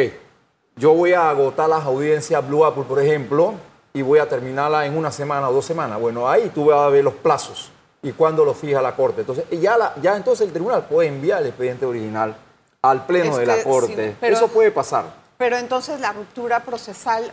yo 0.76 0.92
voy 0.92 1.12
a 1.14 1.30
agotar 1.30 1.68
las 1.68 1.84
audiencias 1.84 2.46
Blue 2.46 2.64
Apple, 2.64 2.84
por 2.86 3.00
ejemplo, 3.00 3.54
y 3.94 4.02
voy 4.02 4.18
a 4.18 4.28
terminarla 4.28 4.84
en 4.86 4.96
una 4.96 5.10
semana 5.10 5.48
o 5.48 5.52
dos 5.52 5.64
semanas. 5.64 5.98
Bueno, 5.98 6.28
ahí 6.28 6.50
tú 6.54 6.66
vas 6.66 6.78
a 6.80 6.88
ver 6.88 7.02
los 7.02 7.14
plazos 7.14 7.70
y 8.02 8.12
cuándo 8.12 8.44
lo 8.44 8.52
fija 8.54 8.82
la 8.82 8.94
Corte. 8.94 9.22
Entonces, 9.22 9.46
ya, 9.58 9.78
la- 9.78 9.94
ya 10.02 10.16
entonces 10.16 10.46
el 10.46 10.52
tribunal 10.52 10.84
puede 10.86 11.08
enviar 11.08 11.40
el 11.40 11.48
expediente 11.48 11.86
original 11.86 12.36
al 12.82 13.06
pleno 13.06 13.32
Es 13.32 13.36
de 13.38 13.46
la 13.46 13.62
Corte. 13.64 14.16
pero- 14.20 14.36
eso 14.36 14.48
puede 14.48 14.70
pasar. 14.70 15.06
Pero 15.38 15.56
entonces 15.56 15.98
la 16.00 16.12
ruptura 16.12 16.60
procesal, 16.60 17.30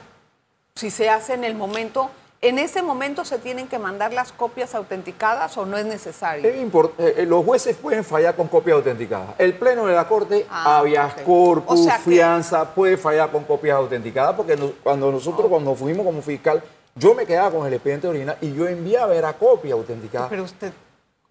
si 0.76 0.90
se 0.90 1.10
hace 1.10 1.34
en 1.34 1.44
el 1.44 1.54
momento, 1.56 2.10
¿en 2.44 2.60
ese 2.60 2.82
momento 2.84 3.24
se 3.26 3.40
tienen 3.40 3.68
que 3.68 3.80
mandar 3.80 4.14
las 4.14 4.32
copias 4.34 4.76
autenticadas 4.76 5.58
o 5.58 5.66
no 5.66 5.78
es 5.78 5.86
necesario? 5.86 6.46
Eh, 6.48 6.70
eh, 7.00 7.26
los 7.26 7.44
jueces 7.46 7.76
pueden 7.78 8.04
fallar 8.04 8.36
con 8.36 8.48
copia 8.50 8.74
autenticada. 8.76 9.34
El 9.38 9.54
pleno 9.58 9.86
de 9.88 9.96
la 9.96 10.08
Corte, 10.08 10.46
Ah, 10.50 10.78
habeas 10.80 11.14
corpus, 11.26 11.80
O 11.80 11.84
sea 11.84 11.98
que- 11.98 12.04
fianza, 12.12 12.76
puede 12.76 12.98
fallar 12.98 13.32
con 13.32 13.46
copias 13.46 13.78
autenticadas 13.78 14.36
porque 14.36 14.58
nos- 14.58 14.72
cuando 14.84 15.12
nosotros, 15.12 15.48
cuando 15.48 15.74
fuimos 15.74 16.06
como 16.06 16.22
fiscal, 16.22 16.62
yo 16.96 17.16
me 17.16 17.26
quedaba 17.26 17.50
con 17.50 17.66
el 17.66 17.74
expediente 17.74 18.08
original 18.08 18.38
y 18.42 18.54
yo 18.54 18.68
enviaba 18.68 19.16
era 19.16 19.34
copia 19.34 19.74
autenticada, 19.74 20.28
Pero 20.30 20.44
usted, 20.44 20.74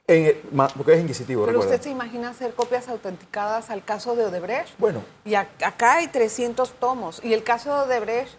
en 0.09 0.27
el- 0.27 0.41
ma- 0.51 0.69
porque 0.69 0.95
es 0.95 1.01
inquisitivo, 1.01 1.43
pero 1.45 1.53
recuerda. 1.59 1.75
usted 1.77 1.85
se 1.85 1.91
imagina 1.91 2.31
hacer 2.31 2.55
copias 2.55 2.89
autenticadas 2.89 3.69
al 3.71 3.85
caso 3.85 4.17
de 4.17 4.25
Odebrecht. 4.25 4.71
Bueno, 4.79 5.03
Y 5.27 5.33
ac- 5.33 5.47
acá 5.65 5.97
hay 5.97 6.09
300 6.09 6.73
tomos 6.73 7.21
y 7.23 7.35
el 7.35 7.45
caso 7.45 7.73
de 7.75 7.83
Odebrecht 7.83 8.33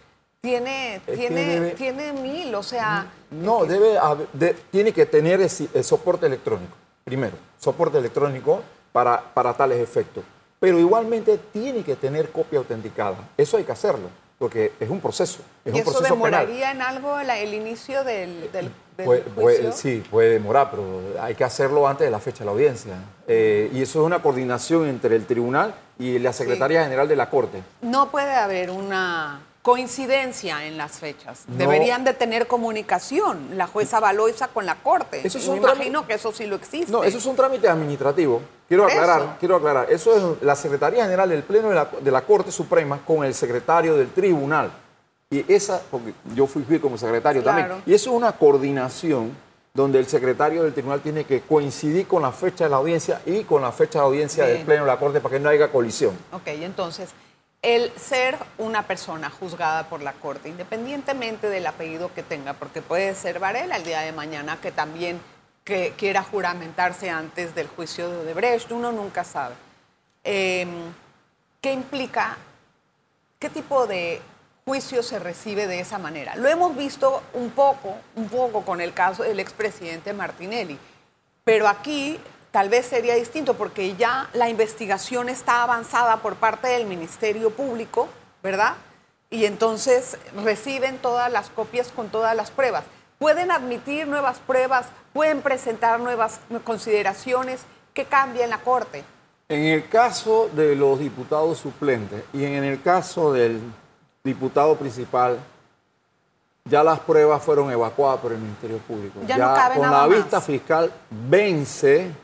tiene, 0.53 0.99
tiene, 1.05 1.45
debe- 1.59 1.71
tiene 1.75 2.11
mil, 2.11 2.53
o 2.53 2.61
sea, 2.61 3.07
no, 3.31 3.63
debe 3.63 3.97
haber- 3.97 4.27
de- 4.33 4.53
tiene 4.71 4.91
que 4.91 5.05
tener 5.05 5.39
ese- 5.39 5.69
el 5.73 5.85
soporte 5.85 6.25
electrónico, 6.25 6.73
primero, 7.05 7.37
soporte 7.57 7.97
electrónico 7.97 8.61
para, 8.91 9.21
para 9.33 9.53
tales 9.53 9.79
efectos. 9.79 10.21
Pero 10.59 10.77
igualmente 10.79 11.39
tiene 11.53 11.81
que 11.81 11.95
tener 11.95 12.29
copia 12.29 12.59
autenticada. 12.59 13.15
Eso 13.37 13.55
hay 13.57 13.63
que 13.63 13.71
hacerlo. 13.71 14.09
porque 14.39 14.73
es 14.77 14.89
un 14.89 14.99
proceso. 14.99 15.39
Es 15.63 15.71
¿Y 15.73 15.75
un 15.77 15.81
eso 15.83 15.91
proceso 15.91 16.13
demoraría 16.15 16.71
en 16.71 16.81
algo 16.81 17.17
la- 17.23 17.37
el 17.37 17.53
inicio 17.53 18.03
del, 18.03 18.51
del, 18.51 18.69
del 18.97 19.21
Puede- 19.35 19.71
sí, 19.71 20.03
puede 20.11 20.31
demorar, 20.31 20.69
pero 20.69 20.83
hay 21.21 21.33
que 21.33 21.45
hacerlo 21.45 21.87
antes 21.87 22.05
de 22.05 22.11
la 22.11 22.19
fecha 22.19 22.39
de 22.39 22.45
la 22.45 22.51
audiencia. 22.51 22.91
Eh, 23.25 23.69
y 23.73 23.81
eso 23.81 24.01
es 24.01 24.05
una 24.05 24.21
coordinación 24.21 24.89
entre 24.89 25.15
el 25.15 25.25
tribunal 25.25 25.73
y 25.97 26.19
la 26.19 26.33
Secretaría 26.33 26.83
General 26.83 27.07
de 27.07 27.15
la 27.15 27.29
Corte. 27.29 27.63
No 27.83 28.09
puede 28.11 28.33
haber 28.33 28.69
una 28.69 29.39
coincidencia 29.63 30.65
en 30.65 30.77
las 30.77 30.99
fechas. 30.99 31.45
No. 31.47 31.57
Deberían 31.57 32.03
de 32.03 32.13
tener 32.13 32.45
comunicación 32.47 33.57
la 33.57 33.65
jueza 33.65 33.99
Baloisa 33.99 34.49
con 34.49 34.65
la 34.65 34.75
corte. 34.75 35.25
Eso 35.25 35.37
es 35.39 35.47
Me 35.47 35.53
un 35.55 35.61
trámite- 35.61 35.75
imagino 35.87 36.05
que 36.05 36.13
eso 36.13 36.31
sí 36.31 36.45
lo 36.45 36.57
existe. 36.57 36.91
No, 36.91 37.03
eso 37.03 37.17
es 37.17 37.25
un 37.25 37.35
trámite 37.35 37.67
administrativo. 37.67 38.41
Quiero 38.67 38.85
aclarar, 38.85 39.21
eso. 39.21 39.29
quiero 39.39 39.55
aclarar. 39.55 39.87
Eso 39.91 40.15
es 40.37 40.43
la 40.43 40.55
Secretaría 40.55 41.03
General 41.05 41.27
del 41.29 41.43
Pleno 41.43 41.69
de 41.69 41.75
la, 41.75 41.89
de 41.99 42.11
la 42.11 42.21
Corte 42.21 42.51
Suprema 42.51 42.99
con 43.05 43.23
el 43.23 43.33
secretario 43.33 43.95
del 43.95 44.11
tribunal. 44.11 44.69
Y 45.31 45.51
esa, 45.51 45.81
porque 45.89 46.13
yo 46.35 46.45
fui, 46.45 46.63
fui 46.63 46.79
como 46.79 46.97
secretario 46.97 47.41
Claro. 47.41 47.57
también. 47.61 47.83
Y 47.85 47.93
eso 47.93 48.11
es 48.11 48.15
una 48.15 48.33
coordinación 48.33 49.35
donde 49.73 49.97
el 49.97 50.05
secretario 50.05 50.61
del 50.63 50.73
tribunal 50.73 50.99
tiene 51.01 51.23
que 51.23 51.41
coincidir 51.41 52.05
con 52.05 52.21
la 52.21 52.31
fecha 52.31 52.65
de 52.65 52.69
la 52.69 52.75
audiencia 52.77 53.21
y 53.25 53.43
con 53.43 53.61
la 53.61 53.71
fecha 53.71 53.99
de 53.99 54.05
audiencia 54.05 54.43
del 54.45 54.55
Bien. 54.57 54.65
Pleno 54.67 54.81
de 54.85 54.91
la 54.91 54.99
Corte 54.99 55.19
para 55.21 55.33
que 55.33 55.39
no 55.39 55.49
haya 55.49 55.71
colisión. 55.71 56.11
Ok, 56.31 56.47
entonces, 56.47 57.09
el 57.63 57.91
ser 57.97 58.37
una 58.57 58.85
persona 58.85 59.29
juzgada 59.29 59.87
por 59.89 60.03
la 60.03 60.13
corte, 60.13 60.49
independientemente 60.49 61.49
del 61.49 61.65
apellido 61.65 62.13
que 62.13 62.21
tenga, 62.21 62.53
porque 62.53 62.81
puede 62.81 63.15
ser 63.15 63.39
Varela 63.39 63.77
el 63.77 63.83
día 63.85 64.01
de 64.01 64.11
mañana 64.11 64.59
que 64.61 64.71
también 64.71 65.19
quiera 65.63 66.23
juramentarse 66.23 67.09
antes 67.09 67.55
del 67.55 67.67
juicio 67.67 68.09
de 68.09 68.17
Odebrecht, 68.17 68.69
uno 68.71 68.91
nunca 68.91 69.23
sabe. 69.23 69.55
Eh, 70.25 70.67
¿Qué 71.61 71.71
implica, 71.71 72.37
qué 73.39 73.49
tipo 73.49 73.87
de 73.87 74.21
juicio 74.65 75.01
se 75.01 75.19
recibe 75.19 75.65
de 75.65 75.79
esa 75.79 75.97
manera? 75.97 76.35
Lo 76.35 76.49
hemos 76.49 76.75
visto 76.75 77.23
un 77.33 77.51
poco, 77.51 77.95
un 78.15 78.27
poco 78.27 78.65
con 78.65 78.81
el 78.81 78.93
caso 78.93 79.23
del 79.23 79.39
expresidente 79.39 80.11
Martinelli. 80.11 80.77
Pero 81.45 81.69
aquí 81.69 82.19
tal 82.53 82.69
vez 82.69 82.85
sería 82.85 83.15
distinto 83.15 83.55
porque 83.55 83.95
ya 83.95 84.29
la 84.33 84.47
investigación 84.47 85.27
está 85.27 85.63
avanzada 85.63 86.17
por 86.17 86.35
parte 86.35 86.67
del 86.67 86.85
Ministerio 86.85 87.49
Público, 87.49 88.07
¿verdad? 88.43 88.75
Y 89.31 89.45
entonces 89.45 90.19
reciben 90.45 90.99
todas 90.99 91.31
las 91.31 91.49
copias 91.49 91.91
con 91.91 92.09
todas 92.09 92.35
las 92.35 92.51
pruebas. 92.51 92.83
Pueden 93.17 93.49
admitir 93.49 94.07
nuevas 94.07 94.37
pruebas, 94.37 94.85
pueden 95.13 95.41
presentar 95.41 95.99
nuevas 95.99 96.41
consideraciones. 96.63 97.61
¿Qué 97.95 98.05
cambia 98.05 98.43
en 98.43 98.51
la 98.51 98.59
Corte? 98.59 99.03
En 99.49 99.63
el 99.63 99.89
caso 99.89 100.47
de 100.53 100.75
los 100.75 100.99
diputados 100.99 101.57
suplentes 101.57 102.23
y 102.33 102.45
en 102.45 102.63
el 102.63 102.83
caso 102.83 103.33
del 103.33 103.59
diputado 104.23 104.75
principal, 104.75 105.39
ya 106.65 106.83
las 106.83 106.99
pruebas 106.99 107.41
fueron 107.41 107.71
evacuadas 107.71 108.19
por 108.19 108.31
el 108.31 108.37
Ministerio 108.37 108.77
Público. 108.77 109.21
Ya 109.25 109.39
no 109.39 109.55
cabe 109.55 109.75
con 109.75 109.85
nada 109.85 110.03
la 110.03 110.07
más. 110.07 110.17
vista 110.17 110.39
fiscal 110.39 110.91
vence 111.09 112.22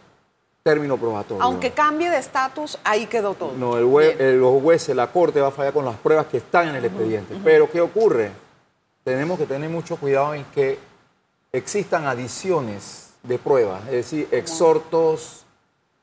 término 0.70 0.98
probatorio. 0.98 1.42
Aunque 1.44 1.72
cambie 1.72 2.10
de 2.10 2.18
estatus, 2.18 2.78
ahí 2.84 3.08
quedó 3.08 3.34
todo. 3.34 3.54
No, 3.58 3.78
el 3.78 3.86
jue- 3.86 4.16
Bien. 4.18 4.40
los 4.40 4.62
jueces, 4.62 4.96
la 4.96 5.08
Corte 5.08 5.42
va 5.42 5.48
a 5.48 5.52
fallar 5.52 5.74
con 5.74 5.86
las 5.86 5.96
pruebas 5.96 6.28
que 6.28 6.38
están 6.38 6.68
en 6.70 6.76
el 6.76 6.86
expediente. 6.86 7.36
Pero, 7.44 7.70
¿qué 7.72 7.82
ocurre? 7.82 8.32
Tenemos 9.04 9.40
que 9.40 9.46
tener 9.46 9.70
mucho 9.70 9.98
cuidado 9.98 10.34
en 10.36 10.44
que 10.54 10.78
existan 11.52 12.06
adiciones 12.06 13.12
de 13.24 13.38
pruebas, 13.40 13.82
es 13.88 13.92
decir, 13.94 14.28
exhortos, 14.32 15.46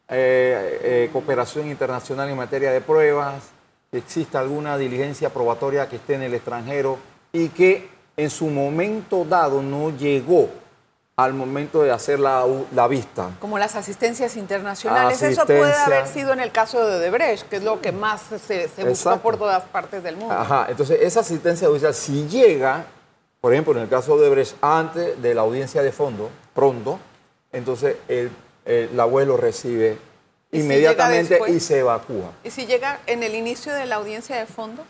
eh, 0.09 0.81
eh, 0.83 1.11
cooperación 1.13 1.69
internacional 1.69 2.29
en 2.29 2.37
materia 2.37 2.73
de 2.73 2.81
pruebas, 2.81 3.43
que 3.91 3.99
exista 3.99 4.41
alguna 4.41 4.77
diligencia 4.77 5.31
probatoria 5.33 5.89
que 5.89 5.97
esté 5.97 6.15
en 6.15 6.23
el 6.23 6.35
extranjero 6.35 6.99
y 7.33 7.49
que 7.51 7.89
en 8.17 8.31
su 8.31 8.49
momento 8.49 9.25
dado 9.25 9.63
no 9.63 9.91
llegó 9.91 10.49
al 11.19 11.33
momento 11.33 11.83
de 11.83 11.91
hacer 11.93 12.21
la, 12.21 12.45
la 12.75 12.87
vista. 12.89 13.31
Como 13.41 13.59
las 13.59 13.75
asistencias 13.75 14.37
internacionales. 14.37 15.23
Eso 15.23 15.47
puede 15.47 15.73
haber 15.73 16.07
sido 16.09 16.35
en 16.35 16.41
el 16.41 16.53
caso 16.53 16.87
de 16.87 16.97
Odebrecht, 16.97 17.49
que 17.49 17.57
es 17.57 17.63
lo 17.65 17.81
que 17.81 17.91
más 17.91 18.21
se, 18.47 18.69
se 18.69 18.85
buscó 18.85 19.17
por 19.19 19.39
todas 19.39 19.65
partes 19.65 20.03
del 20.03 20.17
mundo. 20.17 20.35
Ajá, 20.35 20.67
entonces 20.69 20.99
esa 21.01 21.21
asistencia 21.21 21.69
judicial, 21.69 21.95
si 21.95 22.29
llega, 22.29 22.85
por 23.41 23.55
ejemplo, 23.55 23.73
en 23.75 23.81
el 23.81 23.89
caso 23.89 24.19
de 24.19 24.29
Brecht, 24.29 24.57
antes 24.61 25.21
de 25.23 25.35
la 25.35 25.41
audiencia 25.41 25.83
de 25.83 25.91
fondo, 25.91 26.29
pronto, 26.55 26.99
entonces 27.51 27.97
el, 28.09 28.31
el- 28.67 28.95
la 28.95 29.05
juez 29.05 29.27
lo 29.27 29.39
recibe 29.39 29.99
¿Y 30.53 30.59
si 30.59 30.65
inmediatamente 30.65 31.41
y 31.49 31.61
se 31.61 31.79
evacúa. 31.79 32.33
¿Y 32.45 32.51
si 32.51 32.67
llega 32.67 33.01
en 33.07 33.23
el 33.23 33.35
inicio 33.35 33.73
de 33.73 33.87
la 33.87 33.97
audiencia 33.97 34.37
de 34.37 34.45
fondo? 34.45 34.85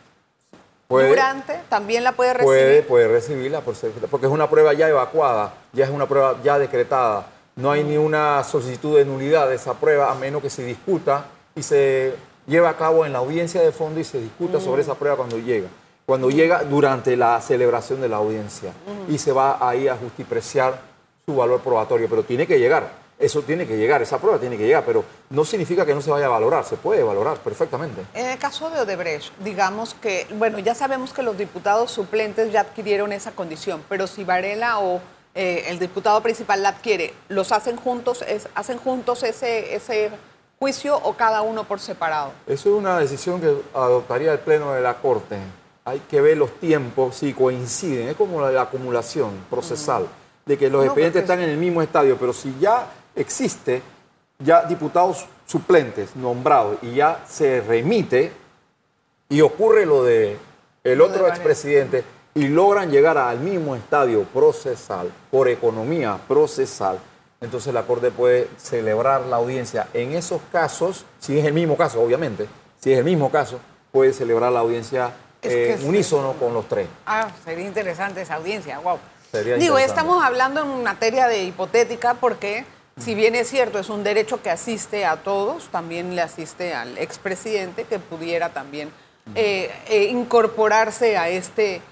Puede, 0.88 1.08
Durante, 1.08 1.60
también 1.68 2.04
la 2.04 2.12
puede 2.12 2.32
recibir. 2.34 2.46
puede, 2.48 2.82
puede 2.82 3.08
recibirla 3.08 3.60
por 3.60 3.74
ser- 3.74 3.90
porque 4.10 4.26
es 4.26 4.32
una 4.32 4.48
prueba 4.48 4.72
ya 4.72 4.88
evacuada, 4.88 5.52
ya 5.72 5.84
es 5.84 5.90
una 5.90 6.06
prueba 6.06 6.36
ya 6.44 6.58
decretada. 6.58 7.26
No 7.56 7.70
hay 7.72 7.82
ni 7.82 7.96
una 7.96 8.44
solicitud 8.44 8.96
de 8.96 9.04
nulidad 9.04 9.48
de 9.48 9.56
esa 9.56 9.74
prueba 9.74 10.12
a 10.12 10.14
menos 10.14 10.42
que 10.42 10.50
se 10.50 10.62
discuta 10.64 11.24
y 11.56 11.62
se 11.62 12.14
lleve 12.46 12.68
a 12.68 12.76
cabo 12.76 13.04
en 13.04 13.12
la 13.12 13.18
audiencia 13.18 13.60
de 13.62 13.72
fondo 13.72 13.98
y 13.98 14.04
se 14.04 14.20
discuta 14.20 14.60
sobre 14.60 14.82
esa 14.82 14.94
prueba 14.94 15.16
cuando 15.16 15.38
llega. 15.38 15.68
Cuando 16.04 16.30
llega 16.30 16.62
durante 16.62 17.16
la 17.16 17.40
celebración 17.40 18.00
de 18.00 18.08
la 18.08 18.18
audiencia 18.18 18.72
y 19.08 19.18
se 19.18 19.32
va 19.32 19.58
ahí 19.66 19.88
a 19.88 19.96
justipreciar 19.96 20.78
su 21.24 21.34
valor 21.34 21.60
probatorio, 21.60 22.08
pero 22.08 22.22
tiene 22.22 22.46
que 22.46 22.60
llegar. 22.60 23.05
Eso 23.18 23.40
tiene 23.42 23.66
que 23.66 23.78
llegar, 23.78 24.02
esa 24.02 24.18
prueba 24.18 24.38
tiene 24.38 24.58
que 24.58 24.66
llegar, 24.66 24.84
pero 24.84 25.02
no 25.30 25.42
significa 25.44 25.86
que 25.86 25.94
no 25.94 26.02
se 26.02 26.10
vaya 26.10 26.26
a 26.26 26.28
valorar, 26.28 26.64
se 26.64 26.76
puede 26.76 27.02
valorar 27.02 27.38
perfectamente. 27.38 28.02
En 28.12 28.26
el 28.26 28.38
caso 28.38 28.68
de 28.68 28.80
Odebrecht, 28.80 29.32
digamos 29.38 29.94
que, 29.94 30.26
bueno, 30.34 30.58
ya 30.58 30.74
sabemos 30.74 31.14
que 31.14 31.22
los 31.22 31.38
diputados 31.38 31.90
suplentes 31.90 32.52
ya 32.52 32.60
adquirieron 32.60 33.12
esa 33.12 33.32
condición, 33.32 33.82
pero 33.88 34.06
si 34.06 34.22
Varela 34.24 34.80
o 34.80 35.00
eh, 35.34 35.64
el 35.68 35.78
diputado 35.78 36.20
principal 36.22 36.62
la 36.62 36.70
adquiere, 36.70 37.14
¿los 37.28 37.52
hacen 37.52 37.76
juntos, 37.76 38.22
es- 38.28 38.48
hacen 38.54 38.76
juntos 38.76 39.22
ese, 39.22 39.74
ese 39.74 40.10
juicio 40.58 40.96
o 41.02 41.14
cada 41.14 41.40
uno 41.40 41.64
por 41.64 41.80
separado? 41.80 42.32
Eso 42.46 42.68
es 42.68 42.74
una 42.74 42.98
decisión 42.98 43.40
que 43.40 43.54
adoptaría 43.74 44.32
el 44.32 44.40
Pleno 44.40 44.72
de 44.74 44.82
la 44.82 44.94
Corte. 44.98 45.36
Hay 45.86 46.00
que 46.00 46.20
ver 46.20 46.36
los 46.36 46.52
tiempos, 46.60 47.16
si 47.16 47.32
coinciden. 47.32 48.08
Es 48.08 48.16
como 48.16 48.42
la, 48.42 48.50
la 48.50 48.62
acumulación 48.62 49.30
procesal, 49.48 50.06
de 50.44 50.58
que 50.58 50.68
los 50.68 50.80
No, 50.80 50.86
expedientes 50.86 51.22
porque- 51.22 51.32
están 51.32 51.42
en 51.44 51.50
el 51.50 51.56
mismo 51.58 51.80
estadio, 51.80 52.16
pero 52.18 52.32
si 52.34 52.54
ya 52.60 52.86
existe, 53.16 53.82
ya 54.38 54.62
diputados 54.64 55.26
suplentes 55.46 56.14
nombrados 56.14 56.78
y 56.82 56.94
ya 56.94 57.24
se 57.28 57.60
remite 57.60 58.32
y 59.28 59.40
ocurre 59.40 59.86
lo 59.86 60.04
de 60.04 60.36
el 60.84 61.00
otro 61.00 61.26
expresidente 61.26 62.04
y 62.34 62.48
logran 62.48 62.90
llegar 62.90 63.18
al 63.18 63.40
mismo 63.40 63.74
estadio 63.74 64.22
procesal 64.24 65.10
por 65.30 65.48
economía 65.48 66.18
procesal, 66.28 67.00
entonces 67.40 67.72
la 67.72 67.82
Corte 67.82 68.10
puede 68.10 68.48
celebrar 68.58 69.22
la 69.22 69.36
audiencia. 69.36 69.88
En 69.94 70.12
esos 70.12 70.40
casos, 70.52 71.06
si 71.18 71.38
es 71.38 71.46
el 71.46 71.54
mismo 71.54 71.76
caso, 71.76 72.00
obviamente, 72.00 72.46
si 72.78 72.92
es 72.92 72.98
el 72.98 73.04
mismo 73.04 73.30
caso, 73.30 73.58
puede 73.90 74.12
celebrar 74.12 74.52
la 74.52 74.60
audiencia 74.60 75.12
eh, 75.42 75.78
unísono 75.84 76.34
con 76.34 76.52
los 76.52 76.68
tres. 76.68 76.88
Ah, 77.06 77.28
sería 77.44 77.66
interesante 77.66 78.20
esa 78.20 78.34
audiencia, 78.34 78.78
wow. 78.80 78.98
Sería 79.32 79.56
Digo, 79.56 79.78
estamos 79.78 80.22
hablando 80.22 80.62
en 80.62 80.82
materia 80.82 81.28
de 81.28 81.44
hipotética 81.44 82.14
porque, 82.14 82.64
si 82.98 83.14
bien 83.14 83.34
es 83.34 83.48
cierto, 83.48 83.78
es 83.78 83.90
un 83.90 84.02
derecho 84.02 84.42
que 84.42 84.50
asiste 84.50 85.04
a 85.04 85.16
todos, 85.18 85.68
también 85.68 86.16
le 86.16 86.22
asiste 86.22 86.74
al 86.74 86.96
expresidente 86.98 87.84
que 87.84 87.98
pudiera 87.98 88.50
también 88.50 88.90
eh, 89.34 89.70
eh, 89.88 90.04
incorporarse 90.04 91.18
a 91.18 91.28
este, 91.28 91.82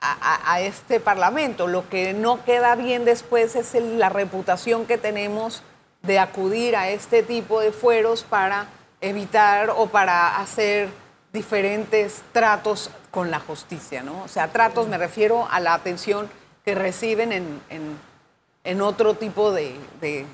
a, 0.00 0.60
este 0.60 1.00
parlamento. 1.00 1.66
Lo 1.66 1.88
que 1.88 2.14
no 2.14 2.44
queda 2.44 2.74
bien 2.76 3.04
después 3.04 3.56
es 3.56 3.74
la 3.74 4.08
reputación 4.08 4.86
que 4.86 4.96
tenemos 4.96 5.62
de 6.02 6.18
acudir 6.18 6.76
a 6.76 6.88
este 6.88 7.22
tipo 7.22 7.60
de 7.60 7.72
fueros 7.72 8.22
para 8.22 8.66
evitar 9.00 9.70
o 9.70 9.86
para 9.88 10.38
hacer 10.40 10.88
diferentes 11.32 12.22
tratos 12.32 12.90
con 13.10 13.30
la 13.30 13.38
justicia, 13.38 14.02
¿no? 14.02 14.22
O 14.22 14.28
sea, 14.28 14.48
tratos 14.48 14.88
me 14.88 14.96
refiero 14.96 15.46
a 15.50 15.60
la 15.60 15.74
atención 15.74 16.30
que 16.64 16.74
reciben 16.74 17.32
en, 17.32 17.60
en- 17.68 18.08
en 18.68 18.80
otro 18.82 19.14
tipo 19.14 19.50
de, 19.50 19.74
de- 20.00 20.26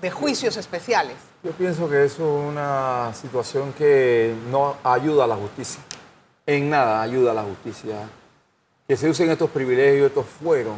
de 0.00 0.10
juicios 0.10 0.56
especiales. 0.56 1.16
Yo 1.42 1.52
pienso 1.52 1.88
que 1.88 2.04
eso 2.04 2.22
es 2.42 2.48
una 2.50 3.12
situación 3.14 3.72
que 3.72 4.34
no 4.50 4.76
ayuda 4.84 5.24
a 5.24 5.26
la 5.26 5.36
justicia. 5.36 5.80
En 6.46 6.68
nada 6.70 7.00
ayuda 7.00 7.30
a 7.30 7.34
la 7.34 7.42
justicia. 7.42 8.08
Que 8.86 8.96
se 8.96 9.08
usen 9.08 9.30
estos 9.30 9.48
privilegios, 9.50 10.08
estos 10.08 10.26
fueron, 10.26 10.76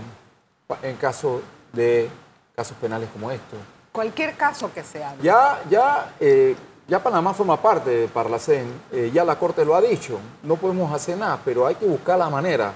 en 0.82 0.96
caso 0.96 1.40
de 1.72 2.08
casos 2.54 2.76
penales 2.80 3.08
como 3.12 3.30
estos. 3.30 3.58
Cualquier 3.92 4.36
caso 4.36 4.70
que 4.72 4.84
sea. 4.84 5.14
Ya, 5.22 5.62
ya, 5.70 6.14
eh, 6.20 6.54
ya 6.86 7.02
Panamá 7.02 7.32
forma 7.34 7.60
parte 7.60 7.90
de 7.90 8.08
Parlacén, 8.08 8.66
eh, 8.92 9.10
ya 9.12 9.24
la 9.24 9.38
Corte 9.38 9.64
lo 9.64 9.74
ha 9.74 9.80
dicho, 9.80 10.18
no 10.42 10.56
podemos 10.56 10.92
hacer 10.92 11.16
nada, 11.16 11.40
pero 11.44 11.66
hay 11.66 11.74
que 11.76 11.86
buscar 11.86 12.18
la 12.18 12.28
manera 12.30 12.72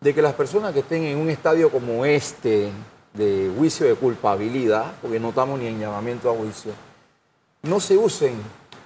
de 0.00 0.12
que 0.14 0.20
las 0.20 0.34
personas 0.34 0.72
que 0.72 0.80
estén 0.80 1.04
en 1.04 1.18
un 1.18 1.30
estadio 1.30 1.70
como 1.70 2.04
este, 2.04 2.70
de 3.14 3.50
juicio 3.56 3.86
de 3.86 3.94
culpabilidad, 3.94 4.92
porque 5.00 5.18
no 5.18 5.30
estamos 5.30 5.58
ni 5.58 5.68
en 5.68 5.80
llamamiento 5.80 6.30
a 6.30 6.34
juicio, 6.34 6.72
no 7.62 7.80
se 7.80 7.96
usen 7.96 8.34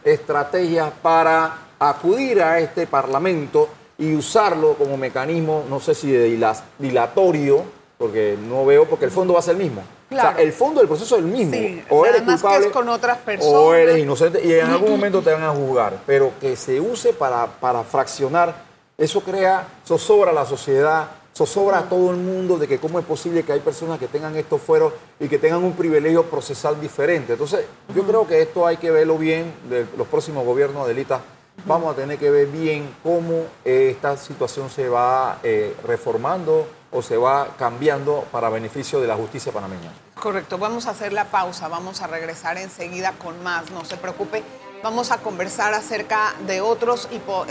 estrategias 0.04 0.92
para 1.02 1.58
acudir 1.78 2.42
a 2.42 2.60
este 2.60 2.86
Parlamento 2.86 3.68
y 3.96 4.14
usarlo 4.14 4.74
como 4.74 4.96
mecanismo, 4.96 5.64
no 5.68 5.80
sé 5.80 5.94
si 5.94 6.12
de 6.12 6.38
dilatorio, 6.78 7.64
porque 7.96 8.38
no 8.40 8.64
veo, 8.64 8.84
porque 8.84 9.06
el 9.06 9.10
fondo 9.10 9.32
va 9.34 9.40
a 9.40 9.42
ser 9.42 9.56
el 9.56 9.62
mismo. 9.62 9.82
O 10.10 10.14
sea, 10.14 10.36
el 10.38 10.52
fondo 10.52 10.80
del 10.80 10.88
proceso 10.88 11.16
es 11.16 11.22
el 11.22 11.28
mismo. 11.28 11.52
Sí, 11.52 11.82
o 11.90 12.06
eres 12.06 12.22
además 12.22 12.36
que 12.36 12.40
culpable 12.40 12.66
es 12.68 12.72
con 12.72 12.88
otras 12.88 13.18
o 13.18 13.24
personas. 13.24 13.74
eres 13.74 13.98
inocente 13.98 14.40
y 14.42 14.52
en 14.54 14.66
algún 14.66 14.90
momento 14.92 15.20
te 15.20 15.32
van 15.32 15.42
a 15.42 15.50
juzgar. 15.50 15.98
Pero 16.06 16.32
que 16.40 16.56
se 16.56 16.80
use 16.80 17.12
para, 17.12 17.46
para 17.46 17.82
fraccionar, 17.82 18.54
eso 18.96 19.20
crea, 19.20 19.66
zozobra 19.84 20.30
a 20.30 20.34
la 20.34 20.46
sociedad, 20.46 21.08
zozobra 21.38 21.78
a 21.78 21.88
todo 21.88 22.10
el 22.10 22.16
mundo 22.16 22.58
de 22.58 22.66
que 22.66 22.80
cómo 22.80 22.98
es 22.98 23.04
posible 23.04 23.44
que 23.44 23.52
hay 23.52 23.60
personas 23.60 24.00
que 24.00 24.08
tengan 24.08 24.34
estos 24.34 24.60
fueros 24.60 24.92
y 25.20 25.28
que 25.28 25.38
tengan 25.38 25.62
un 25.62 25.72
privilegio 25.74 26.24
procesal 26.24 26.80
diferente. 26.80 27.34
Entonces, 27.34 27.64
yo 27.94 28.02
creo 28.02 28.26
que 28.26 28.42
esto 28.42 28.66
hay 28.66 28.76
que 28.76 28.90
verlo 28.90 29.16
bien, 29.16 29.54
de 29.68 29.86
los 29.96 30.08
próximos 30.08 30.44
gobiernos, 30.44 30.84
Adelita, 30.84 31.20
vamos 31.64 31.92
a 31.92 31.96
tener 31.96 32.18
que 32.18 32.28
ver 32.28 32.48
bien 32.48 32.92
cómo 33.04 33.44
eh, 33.64 33.90
esta 33.92 34.16
situación 34.16 34.68
se 34.68 34.88
va 34.88 35.38
eh, 35.44 35.76
reformando 35.86 36.66
o 36.90 37.02
se 37.02 37.16
va 37.16 37.54
cambiando 37.56 38.24
para 38.32 38.48
beneficio 38.48 39.00
de 39.00 39.06
la 39.06 39.14
justicia 39.14 39.52
panameña. 39.52 39.92
Correcto, 40.20 40.58
vamos 40.58 40.86
a 40.86 40.90
hacer 40.90 41.12
la 41.12 41.26
pausa, 41.26 41.68
vamos 41.68 42.02
a 42.02 42.08
regresar 42.08 42.58
enseguida 42.58 43.12
con 43.12 43.40
más, 43.44 43.70
no 43.70 43.84
se 43.84 43.96
preocupe. 43.96 44.42
Vamos 44.82 45.10
a 45.10 45.18
conversar 45.18 45.74
acerca 45.74 46.34
de 46.46 46.60
otros, 46.60 47.08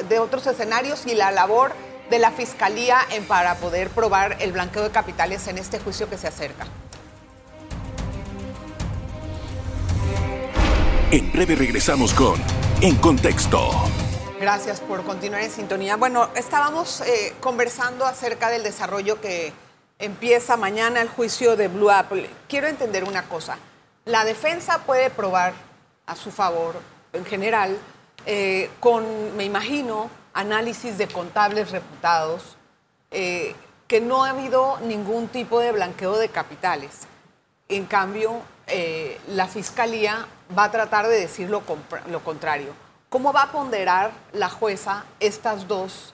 de 0.07 0.19
otros 0.19 0.47
escenarios 0.47 1.05
y 1.05 1.13
la 1.13 1.31
labor 1.31 1.73
de 2.09 2.19
la 2.19 2.31
Fiscalía 2.31 2.99
en, 3.11 3.25
para 3.25 3.55
poder 3.55 3.89
probar 3.89 4.37
el 4.39 4.51
blanqueo 4.51 4.83
de 4.83 4.91
capitales 4.91 5.47
en 5.47 5.57
este 5.57 5.79
juicio 5.79 6.09
que 6.09 6.17
se 6.17 6.27
acerca. 6.27 6.65
En 11.11 11.31
breve 11.31 11.55
regresamos 11.55 12.13
con 12.13 12.41
En 12.81 12.95
Contexto. 12.97 13.71
Gracias 14.39 14.81
por 14.81 15.03
continuar 15.03 15.41
en 15.41 15.49
sintonía. 15.49 15.95
Bueno, 15.95 16.29
estábamos 16.35 17.01
eh, 17.01 17.33
conversando 17.39 18.05
acerca 18.05 18.49
del 18.49 18.61
desarrollo 18.63 19.19
que 19.19 19.53
empieza 19.99 20.57
mañana 20.57 21.01
el 21.01 21.09
juicio 21.09 21.55
de 21.55 21.69
Blue 21.69 21.89
Apple. 21.89 22.29
Quiero 22.47 22.67
entender 22.67 23.03
una 23.03 23.23
cosa. 23.23 23.57
La 24.05 24.25
defensa 24.25 24.79
puede 24.85 25.09
probar 25.09 25.53
a 26.05 26.15
su 26.15 26.31
favor, 26.31 26.75
en 27.13 27.25
general, 27.25 27.77
eh, 28.25 28.69
con, 28.79 29.35
me 29.35 29.43
imagino, 29.43 30.09
análisis 30.37 30.99
de 30.99 31.07
contables 31.07 31.71
reputados, 31.71 32.57
eh, 33.09 33.55
que 33.87 33.99
no 33.99 34.23
ha 34.23 34.29
habido 34.29 34.79
ningún 34.81 35.29
tipo 35.29 35.59
de 35.59 35.71
blanqueo 35.71 36.15
de 36.17 36.29
capitales. 36.29 37.07
En 37.69 37.85
cambio, 37.85 38.41
eh, 38.67 39.19
la 39.29 39.47
Fiscalía 39.47 40.27
va 40.55 40.65
a 40.65 40.71
tratar 40.71 41.07
de 41.07 41.19
decir 41.19 41.49
lo, 41.49 41.63
contrario. 42.23 42.73
¿Cómo 43.09 43.33
va 43.33 43.43
a 43.43 43.51
ponderar 43.51 44.11
la 44.31 44.49
jueza 44.49 45.05
estas 45.19 45.67
dos, 45.67 46.13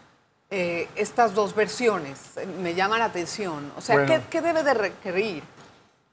eh, 0.50 0.88
estas 0.96 1.34
dos 1.34 1.54
versiones? 1.54 2.20
Me 2.62 2.76
llama 2.76 2.98
la 2.98 3.06
atención. 3.06 3.74
O 3.76 3.82
sea, 3.82 3.96
Bueno. 3.96 4.14
¿qué, 4.14 4.22
qué 4.30 4.42
debe 4.42 4.64
de 4.64 4.74
requerir? 4.74 5.44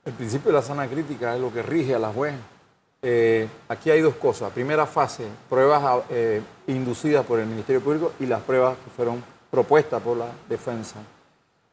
El 0.04 0.14
principio 0.14 0.50
de 0.50 0.56
la 0.56 0.62
sana 0.62 0.88
crítica 0.88 1.34
es 1.36 1.40
lo 1.40 1.52
que 1.52 1.62
rige 1.62 1.94
a 1.94 1.98
la 2.00 2.08
juez. 2.08 2.34
Eh, 3.02 3.48
aquí 3.68 3.90
hay 3.90 4.00
dos 4.00 4.14
cosas. 4.16 4.50
Primera 4.52 4.86
fase, 4.86 5.24
pruebas 5.48 5.82
ah, 5.84 6.02
eh, 6.10 6.42
inducidas 6.66 7.24
por 7.24 7.38
el 7.40 7.46
Ministerio 7.46 7.80
Público 7.80 8.12
y 8.20 8.26
las 8.26 8.42
pruebas 8.42 8.76
que 8.84 8.90
fueron 8.90 9.22
propuestas 9.50 10.02
por 10.02 10.16
la 10.18 10.26
defensa. 10.48 10.96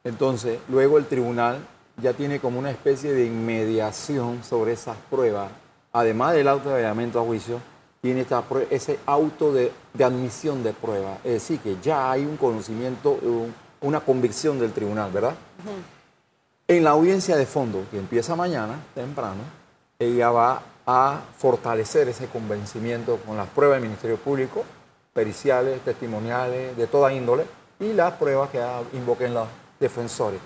Entonces, 0.04 0.60
luego 0.70 0.98
el 0.98 1.06
tribunal 1.06 1.60
ya 2.02 2.14
tiene 2.14 2.40
como 2.40 2.60
una 2.60 2.72
especie 2.72 3.14
de 3.14 3.26
inmediación 3.26 4.44
sobre 4.44 4.74
esas 4.74 4.96
pruebas. 5.10 5.50
Además 5.92 6.34
del 6.34 6.48
auto 6.48 6.70
de 6.70 6.76
allanamiento 6.76 7.20
a 7.20 7.24
juicio, 7.24 7.60
tiene 8.02 8.22
esta 8.22 8.44
ese 8.70 9.00
auto 9.06 9.52
de, 9.52 9.72
de 9.94 10.04
admisión 10.04 10.64
de 10.64 10.72
prueba. 10.72 11.18
Es 11.24 11.34
decir, 11.34 11.60
que 11.60 11.76
ya 11.82 12.12
hay 12.12 12.26
un 12.26 12.38
conocimiento, 12.38 13.12
un- 13.22 13.54
una 13.82 14.00
convicción 14.00 14.60
del 14.60 14.72
tribunal, 14.72 15.12
¿verdad? 15.12 15.36
En 16.68 16.84
la 16.84 16.92
audiencia 16.92 17.36
de 17.36 17.46
fondo, 17.46 17.84
que 17.92 17.98
empieza 17.98 18.36
mañana, 18.36 18.80
temprano, 18.96 19.42
ella 20.00 20.30
va 20.32 20.62
a 20.88 21.20
fortalecer 21.38 22.08
ese 22.08 22.28
convencimiento 22.28 23.18
con 23.26 23.36
las 23.38 23.48
pruebas 23.50 23.76
del 23.76 23.90
Ministerio 23.90 24.18
Público, 24.18 24.64
periciales, 25.14 25.82
testimoniales, 25.82 26.76
de 26.78 26.88
toda 26.88 27.12
índole, 27.14 27.46
y 27.80 27.92
las 27.94 28.14
pruebas 28.14 28.50
que 28.50 28.64
invoquen 28.94 29.34
los 29.34 29.48
defensores. 29.80 30.40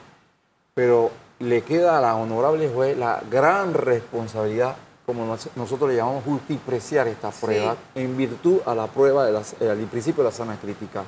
Pero 0.74 1.12
le 1.40 1.62
queda 1.62 1.98
a 1.98 2.02
la 2.02 2.16
honorable 2.16 2.70
juez 2.70 2.98
la 2.98 3.22
gran 3.30 3.74
responsabilidad, 3.74 4.76
como 5.06 5.26
nos- 5.26 5.50
nosotros 5.56 5.90
le 5.90 5.98
llamamos 5.98 6.24
justipreciar 6.24 7.08
esta 7.08 7.30
prueba, 7.32 7.76
en 7.96 8.18
virtud 8.18 8.60
a 8.66 8.74
la 8.74 8.88
prueba 8.88 9.26
del 9.26 9.88
principio 9.92 10.24
de 10.24 10.30
la 10.30 10.36
sana 10.36 10.58
crítica 10.60 11.04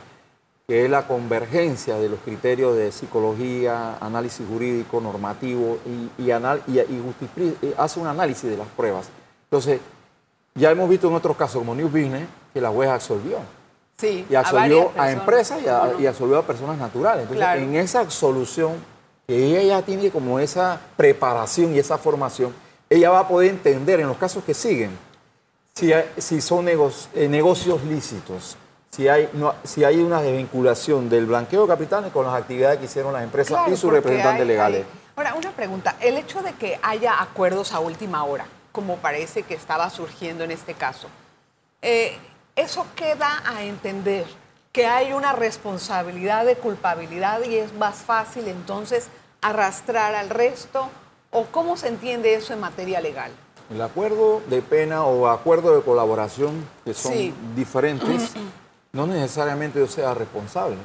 que 0.65 0.85
es 0.85 0.89
la 0.89 1.05
convergencia 1.05 1.97
de 1.97 2.07
los 2.07 2.19
criterios 2.21 2.77
de 2.77 2.89
psicología, 2.93 3.97
análisis 3.99 4.47
jurídico, 4.47 5.01
normativo 5.01 5.77
y, 6.17 6.23
y, 6.23 6.31
anal- 6.31 6.63
y- 6.67 6.79
y 6.79 7.03
justipri- 7.03 7.53
y 7.61 7.73
hace 7.77 7.99
un 7.99 8.07
análisis 8.07 8.49
de 8.49 8.55
las 8.55 8.67
pruebas. 8.69 9.09
Entonces, 9.53 9.81
ya 10.55 10.71
hemos 10.71 10.89
visto 10.89 11.07
en 11.07 11.13
otros 11.13 11.37
casos 11.37 11.59
como 11.59 11.75
New 11.75 11.87
Business 11.87 12.27
que 12.51 12.59
la 12.59 12.69
jueza 12.69 12.95
absolvió. 12.95 13.37
Sí, 13.97 14.25
Y 14.27 14.33
absolvió 14.33 14.91
a, 14.97 15.11
empresas 15.11 15.61
y, 15.63 15.67
a- 15.67 15.83
absolvió 16.09 16.39
a 16.39 16.41
personas 16.41 16.75
naturales. 16.79 17.21
Entonces, 17.21 17.37
Claro. 17.45 17.61
en 17.61 17.75
esa 17.75 17.99
absolución, 17.99 18.73
que 19.27 19.35
ella 19.45 19.61
ya 19.61 19.81
tiene 19.85 20.09
como 20.09 20.39
esa 20.39 20.81
preparación 20.97 21.75
y 21.75 21.77
esa 21.77 21.99
formación, 21.99 22.51
ella 22.89 23.11
va 23.11 23.19
a 23.19 23.27
poder 23.27 23.51
entender 23.51 23.99
en 23.99 24.07
los 24.07 24.17
casos 24.17 24.43
que 24.43 24.55
siguen 24.55 24.97
si, 25.75 25.93
hay- 25.93 26.09
si 26.17 26.41
son 26.41 26.67
eh, 26.67 27.27
negocios 27.29 27.83
lícitos, 27.83 28.57
si 28.89 29.07
hay, 29.07 29.29
no- 29.33 29.53
si 29.63 29.83
hay 29.83 30.01
una 30.01 30.19
desvinculación 30.19 31.09
del 31.11 31.27
blanqueo 31.27 31.61
de 31.61 31.67
capitales 31.67 32.11
con 32.11 32.25
las 32.25 32.33
actividades 32.33 32.79
que 32.79 32.85
hicieron 32.85 33.13
las 33.13 33.21
empresas 33.23 33.55
Claro, 33.55 33.71
y 33.71 33.77
sus 33.77 33.91
representantes 33.93 34.41
hay- 34.41 34.47
legales. 34.47 34.85
Ahora, 35.15 35.35
una 35.35 35.51
pregunta. 35.51 35.95
El 35.99 36.17
hecho 36.17 36.41
de 36.41 36.53
que 36.53 36.79
haya 36.81 37.21
acuerdos 37.21 37.71
a 37.71 37.79
última 37.79 38.23
hora, 38.23 38.47
como 38.73 38.97
parece 38.97 39.43
que 39.43 39.53
estaba 39.53 39.89
surgiendo 39.89 40.43
en 40.43 40.51
este 40.51 40.73
caso, 40.73 41.07
eh, 41.81 42.17
eso 42.57 42.85
queda 42.95 43.41
a 43.45 43.63
entender 43.63 44.25
que 44.73 44.85
hay 44.87 45.13
una 45.13 45.31
responsabilidad 45.33 46.45
de 46.45 46.55
culpabilidad 46.57 47.41
y 47.43 47.55
es 47.55 47.73
más 47.73 47.95
fácil 47.97 48.47
entonces 48.49 49.07
arrastrar 49.41 50.15
al 50.15 50.29
resto, 50.29 50.89
o 51.31 51.45
cómo 51.45 51.77
se 51.77 51.87
entiende 51.87 52.33
eso 52.35 52.53
en 52.53 52.59
materia 52.59 52.99
legal. 53.01 53.31
El 53.69 53.81
acuerdo 53.81 54.41
de 54.47 54.61
pena 54.61 55.03
o 55.03 55.27
acuerdo 55.27 55.75
de 55.75 55.81
colaboración, 55.83 56.65
que 56.85 56.93
son 56.93 57.13
Sí. 57.13 57.33
diferentes, 57.55 58.33
no 58.91 59.07
necesariamente 59.07 59.79
yo 59.79 59.87
sea 59.87 60.13
responsable. 60.13 60.77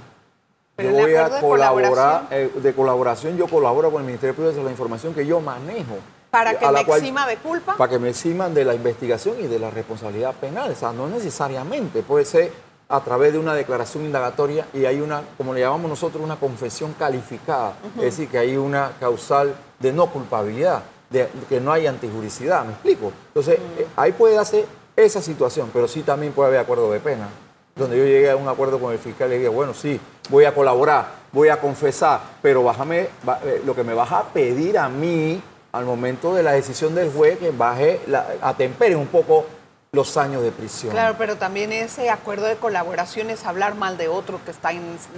Pero 0.77 0.90
yo 0.90 0.96
voy 0.96 1.14
a 1.16 1.27
acuerdo 1.27 1.35
de 1.37 1.40
colaborar, 1.42 1.90
colaboración- 1.90 2.27
eh, 2.31 2.51
de 2.62 2.74
colaboración, 2.74 3.37
yo 3.37 3.46
colaboro 3.48 3.90
con 3.90 4.01
el 4.03 4.07
Ministerio 4.07 4.35
Público 4.35 4.57
de 4.57 4.64
la 4.64 4.70
información 4.70 5.12
que 5.14 5.27
yo 5.27 5.40
manejo. 5.40 5.98
Para 6.31 6.59
que 6.59 6.64
a 6.67 6.73
la 6.73 6.81
me 6.81 6.87
cual- 6.87 7.01
exima 7.01 7.27
de 7.27 7.37
culpa. 7.37 7.77
Para 7.77 7.91
que 7.91 7.99
me 7.99 8.11
eximan 8.11 8.53
de 8.55 8.64
la 8.64 8.75
investigación 8.75 9.37
y 9.41 9.47
de 9.47 9.59
la 9.59 9.71
responsabilidad 9.71 10.35
penal. 10.35 10.71
O 10.73 10.75
sea, 10.75 10.93
no 10.93 11.09
necesariamente, 11.09 12.03
puede 12.03 12.25
ser 12.25 12.53
a 12.91 13.01
través 13.01 13.33
de 13.33 13.38
una 13.38 13.55
declaración 13.55 14.05
indagatoria 14.05 14.67
y 14.73 14.85
hay 14.87 15.01
una, 15.01 15.23
como 15.37 15.53
le 15.55 15.61
llamamos 15.61 15.91
nosotros, 15.91 16.23
una 16.23 16.37
confesión 16.37 16.95
calificada. 16.99 17.75
Es 17.97 18.03
decir, 18.05 18.29
que 18.29 18.38
hay 18.38 18.57
una 18.57 18.93
causal 18.99 19.55
de 19.79 19.93
no 19.93 20.07
culpabilidad, 20.07 20.83
de, 21.11 21.29
que 21.49 21.61
no 21.61 21.73
hay 21.73 21.87
antijuricidad, 21.87 22.64
¿me 22.64 22.73
explico? 22.73 23.12
Entonces, 23.29 23.59
eh, 23.79 23.87
ahí 23.97 24.12
puede 24.12 24.35
darse 24.35 24.64
esa 24.97 25.21
situación, 25.23 25.71
pero 25.73 25.87
sí 25.87 26.03
también 26.03 26.33
puede 26.33 26.49
haber 26.49 26.61
acuerdo 26.61 26.91
de 26.91 27.01
pena, 27.01 27.29
donde 27.77 27.97
yo 27.97 28.05
llegué 28.05 28.31
a 28.31 28.37
un 28.37 28.49
acuerdo 28.49 28.79
con 28.79 28.93
el 28.93 28.99
fiscal 28.99 29.33
y 29.33 29.37
dije, 29.37 29.49
bueno, 29.49 29.73
sí, 29.75 30.01
voy 30.31 30.45
a 30.45 30.55
colaborar, 30.55 31.09
voy 31.31 31.49
a 31.51 31.61
confesar, 31.61 32.21
pero 32.43 32.62
bájame, 32.64 33.09
eh, 33.45 33.62
lo 33.64 33.75
que 33.75 33.85
me 33.85 33.95
vas 33.95 34.11
a 34.12 34.25
pedir 34.25 34.79
a 34.79 34.88
mí 34.88 35.41
al 35.73 35.85
momento 35.85 36.35
de 36.35 36.43
la 36.43 36.53
decisión 36.53 36.95
del 36.95 37.13
juez 37.13 37.39
que 37.39 37.51
baje, 37.51 38.01
la, 38.07 38.27
atempere 38.41 38.97
un 38.97 39.07
poco 39.07 39.47
los 39.93 40.17
años 40.19 40.43
de 40.43 40.51
prisión. 40.51 40.93
Claro, 40.93 41.15
pero 41.19 41.37
también 41.37 41.73
ese 41.73 42.11
acuerdo 42.11 42.45
de 42.47 42.57
colaboración 42.57 43.31
es 43.31 43.45
hablar 43.47 43.75
mal 43.75 43.97
de 43.97 44.09
otro 44.09 44.39
que 44.45 44.51
está 44.51 44.71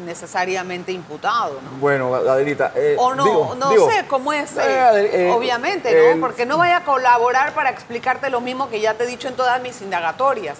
necesariamente 0.05 0.93
imputado, 0.93 1.55
¿no? 1.63 1.71
Bueno, 1.81 2.15
Adelita. 2.15 2.73
eh, 2.77 2.95
O 2.99 3.15
no, 3.15 3.25
digo- 3.25 3.55
no 3.57 3.71
digo, 3.71 3.91
sé 3.91 4.05
cómo 4.07 4.33
es, 4.33 4.57
eh, 4.57 5.27
eh, 5.29 5.33
obviamente, 5.35 6.15
¿no? 6.15 6.21
Porque 6.21 6.47
no 6.47 6.59
vaya 6.59 6.79
a 6.79 6.85
colaborar 6.85 7.53
para 7.53 7.71
explicarte 7.71 8.31
lo 8.31 8.41
mismo 8.41 8.69
que 8.71 8.81
ya 8.81 8.95
te 8.95 9.05
he 9.05 9.07
dicho 9.09 9.27
en 9.29 9.35
todas 9.35 9.61
mis 9.61 9.81
indagatorias. 9.83 10.59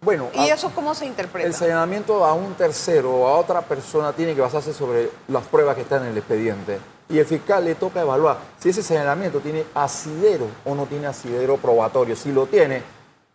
Bueno, 0.00 0.28
¿Y 0.34 0.50
a- 0.50 0.54
eso 0.54 0.70
cómo 0.74 0.94
se 0.94 1.06
interpreta? 1.06 1.46
el 1.48 1.54
señalamiento 1.54 2.24
a 2.24 2.34
un 2.34 2.54
tercero 2.54 3.10
o 3.12 3.26
a 3.28 3.38
otra 3.38 3.62
persona 3.62 4.12
tiene 4.12 4.34
que 4.34 4.40
basarse 4.42 4.72
sobre 4.74 5.10
las 5.26 5.42
pruebas 5.44 5.74
que 5.74 5.82
están 5.82 6.02
en 6.02 6.08
el 6.10 6.18
expediente. 6.18 6.78
Y 7.10 7.18
el 7.18 7.24
fiscal 7.26 7.64
le 7.64 7.74
toca 7.74 8.00
evaluar 8.02 8.38
si 8.58 8.68
ese 8.68 8.82
señalamiento 8.82 9.40
tiene 9.40 9.64
asidero 9.74 10.46
o 10.64 10.74
no 10.74 10.86
tiene 10.86 11.06
asidero 11.06 11.56
probatorio. 11.56 12.14
Si 12.16 12.30
lo 12.32 12.46
tiene, 12.46 12.82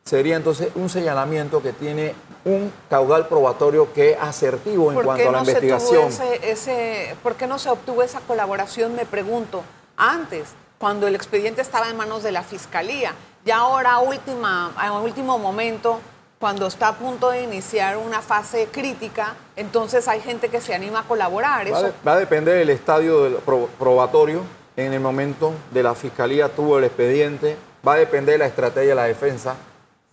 sería 0.04 0.36
entonces 0.36 0.70
un 0.76 0.90
señalamiento 0.90 1.62
que 1.62 1.74
tiene 1.74 2.14
un 2.46 2.72
caudal 2.90 3.28
probatorio 3.28 3.92
que 3.94 4.12
es 4.12 4.18
asertivo 4.22 4.90
en 4.92 4.96
¿Por 4.96 5.06
cuanto 5.06 5.30
a 5.30 5.32
la 5.32 5.40
no 5.40 5.46
se 5.46 5.54
tuvo 5.56 5.64
investigación. 5.66 6.08
ese, 6.10 6.52
ese- 6.52 7.16
¿Por 7.24 7.36
qué 7.36 7.48
no 7.48 7.58
se 7.58 7.70
obtuvo 7.70 8.04
esa 8.04 8.20
colaboración, 8.20 8.96
me 8.96 9.06
pregunto, 9.06 9.64
antes, 9.98 10.50
cuando 10.78 11.08
el 11.08 11.16
expediente 11.16 11.62
estaba 11.62 11.90
en 11.90 11.96
manos 11.98 12.22
de 12.22 12.32
la 12.32 12.44
Fiscalía? 12.44 13.14
Ya 13.46 13.58
ahora, 13.58 13.98
última, 14.00 14.72
a 14.78 14.92
último 15.00 15.40
momento, 15.40 16.00
cuando 16.44 16.68
está 16.68 16.90
a 16.90 16.94
punto 16.98 17.30
de 17.30 17.42
iniciar 17.42 17.96
una 17.96 18.22
fase 18.22 18.68
crítica, 18.70 19.34
entonces 19.56 20.10
hay 20.10 20.20
gente 20.20 20.50
que 20.50 20.60
se 20.60 20.76
anima 20.76 21.00
a 21.00 21.04
colaborar. 21.04 21.66
Va, 21.72 21.78
Eso, 21.78 21.84
de- 21.86 21.94
va 22.06 22.12
a 22.16 22.20
depender 22.20 22.56
del 22.58 22.70
estadio 22.70 23.24
del 23.24 23.36
probatorio 23.80 24.42
en 24.76 24.92
el 24.92 25.00
momento 25.00 25.54
de 25.72 25.82
la 25.82 25.96
fiscalía 25.96 26.50
tuvo 26.50 26.80
el 26.80 26.84
expediente, 26.84 27.56
va 27.88 27.94
a 27.94 27.96
depender 27.96 28.34
de 28.34 28.40
la 28.40 28.48
estrategia 28.48 28.90
de 28.90 28.96
la 28.96 29.06
defensa, 29.06 29.56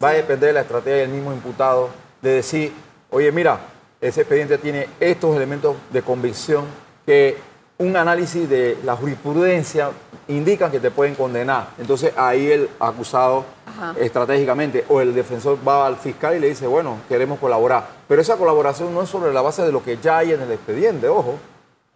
va 0.01 0.11
a 0.11 0.13
depender 0.13 0.51
de 0.51 0.53
la 0.53 0.61
estrategia 0.61 0.99
del 0.99 1.09
mismo 1.09 1.33
imputado, 1.33 1.89
de 2.23 2.31
decir, 2.31 2.73
oye, 3.11 3.33
mira, 3.33 3.59
ese 4.01 4.21
expediente 4.21 4.57
tiene 4.59 4.89
estos 5.01 5.35
elementos 5.35 5.75
de 5.91 6.01
convicción 6.01 6.65
que 7.05 7.39
un 7.79 7.97
análisis 7.97 8.49
de 8.49 8.79
la 8.85 8.95
jurisprudencia 8.95 9.91
indican 10.29 10.71
que 10.71 10.79
te 10.79 10.93
pueden 10.93 11.17
condenar. 11.17 11.71
Entonces 11.77 12.13
ahí 12.17 12.53
el 12.53 12.71
acusado 12.79 13.45
estratégicamente 13.99 14.85
o 14.89 15.01
el 15.01 15.15
defensor 15.15 15.59
va 15.67 15.87
al 15.87 15.97
fiscal 15.97 16.37
y 16.37 16.41
le 16.41 16.49
dice, 16.49 16.67
bueno, 16.67 16.99
queremos 17.09 17.39
colaborar. 17.39 17.87
Pero 18.09 18.21
esa 18.21 18.37
colaboración 18.37 18.93
no 18.95 19.03
es 19.03 19.09
sobre 19.09 19.33
la 19.33 19.43
base 19.43 19.63
de 19.63 19.73
lo 19.73 19.83
que 19.83 19.99
ya 19.99 20.19
hay 20.19 20.33
en 20.33 20.43
el 20.43 20.53
expediente, 20.53 21.09
ojo. 21.09 21.39